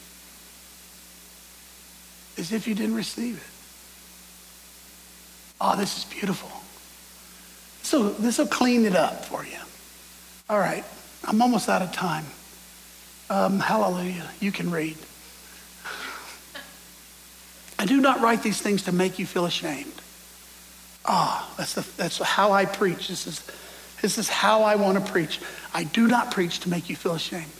[2.38, 3.42] As if you didn't receive it.
[5.60, 6.50] Oh, this is beautiful.
[7.82, 9.58] So this will clean it up for you.
[10.48, 10.84] All right,
[11.24, 12.24] I'm almost out of time.
[13.28, 14.30] Um, hallelujah.
[14.40, 14.96] You can read.
[17.78, 19.97] I do not write these things to make you feel ashamed.
[21.08, 23.08] Ah, oh, that's, that's how I preach.
[23.08, 23.42] This is,
[24.02, 25.40] this is how I want to preach.
[25.74, 27.50] I do not preach to make you feel ashamed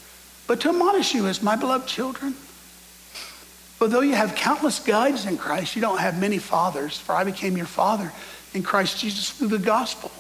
[0.48, 2.32] but to admonish you as my beloved children.
[2.32, 7.22] For though you have countless guides in Christ, you don't have many fathers, for I
[7.22, 8.10] became your father
[8.54, 10.10] in Christ Jesus through the gospel.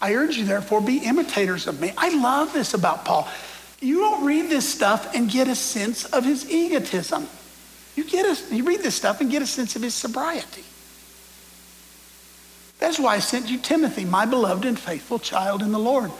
[0.00, 1.92] I urge you, therefore, be imitators of me.
[1.96, 3.26] I love this about Paul.
[3.80, 7.26] You don't read this stuff and get a sense of his egotism.
[7.96, 10.62] You, get a, you read this stuff and get a sense of his sobriety.
[12.82, 16.10] That's why I sent you Timothy, my beloved and faithful child in the Lord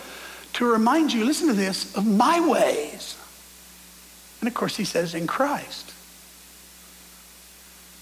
[0.52, 3.18] to remind you, listen to this, of my ways.
[4.38, 5.92] And of course, he says, in Christ.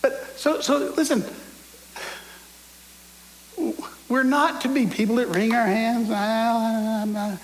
[0.03, 1.25] But so, so listen,
[4.11, 7.41] we're not to be people that wring our hands ah, ah, ah,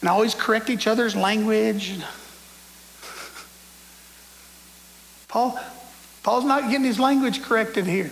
[0.00, 1.94] and always correct each other's language.
[5.28, 5.60] Paul,
[6.24, 8.10] Paul's not getting his language corrected here.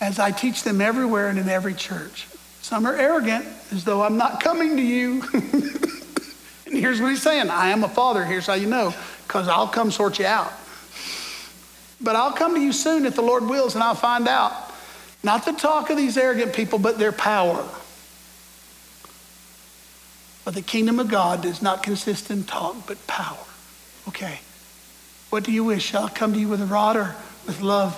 [0.00, 2.26] As I teach them everywhere and in every church.
[2.60, 5.22] Some are arrogant, as though I'm not coming to you.
[5.32, 8.24] and here's what he's saying I am a father.
[8.24, 8.92] Here's how you know,
[9.26, 10.52] because I'll come sort you out.
[12.00, 14.52] But I'll come to you soon if the Lord wills, and I'll find out.
[15.22, 17.64] Not the talk of these arrogant people, but their power.
[20.44, 23.38] But the kingdom of God does not consist in talk, but power.
[24.08, 24.40] Okay.
[25.30, 25.84] What do you wish?
[25.84, 27.16] Shall I come to you with a rod or
[27.46, 27.94] with love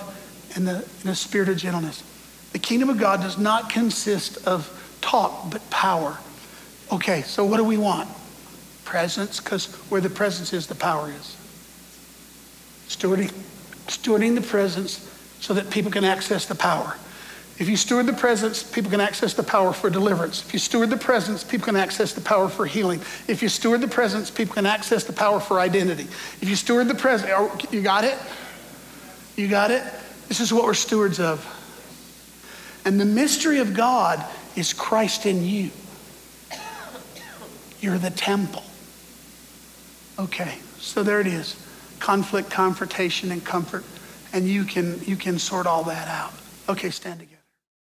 [0.55, 2.03] and the, and the spirit of gentleness?
[2.51, 6.17] The kingdom of God does not consist of talk, but power.
[6.91, 8.09] Okay, so what do we want?
[8.85, 11.37] Presence, because where the presence is, the power is.
[12.87, 13.31] Stewarding,
[13.87, 15.05] stewarding the presence
[15.39, 16.95] so that people can access the power.
[17.59, 20.45] If you steward the presence, people can access the power for deliverance.
[20.45, 23.01] If you steward the presence, people can access the power for healing.
[23.27, 26.03] If you steward the presence, people can access the power for identity.
[26.41, 28.17] If you steward the presence, oh, you got it?
[29.35, 29.83] You got it?
[30.29, 31.43] This is what we're stewards of.
[32.85, 34.23] And the mystery of God
[34.55, 35.71] is Christ in you.
[37.81, 38.63] You're the temple.
[40.17, 41.55] Okay, so there it is.
[41.99, 43.83] Conflict, confrontation, and comfort.
[44.31, 46.33] And you can you can sort all that out.
[46.67, 47.28] Okay, stand together.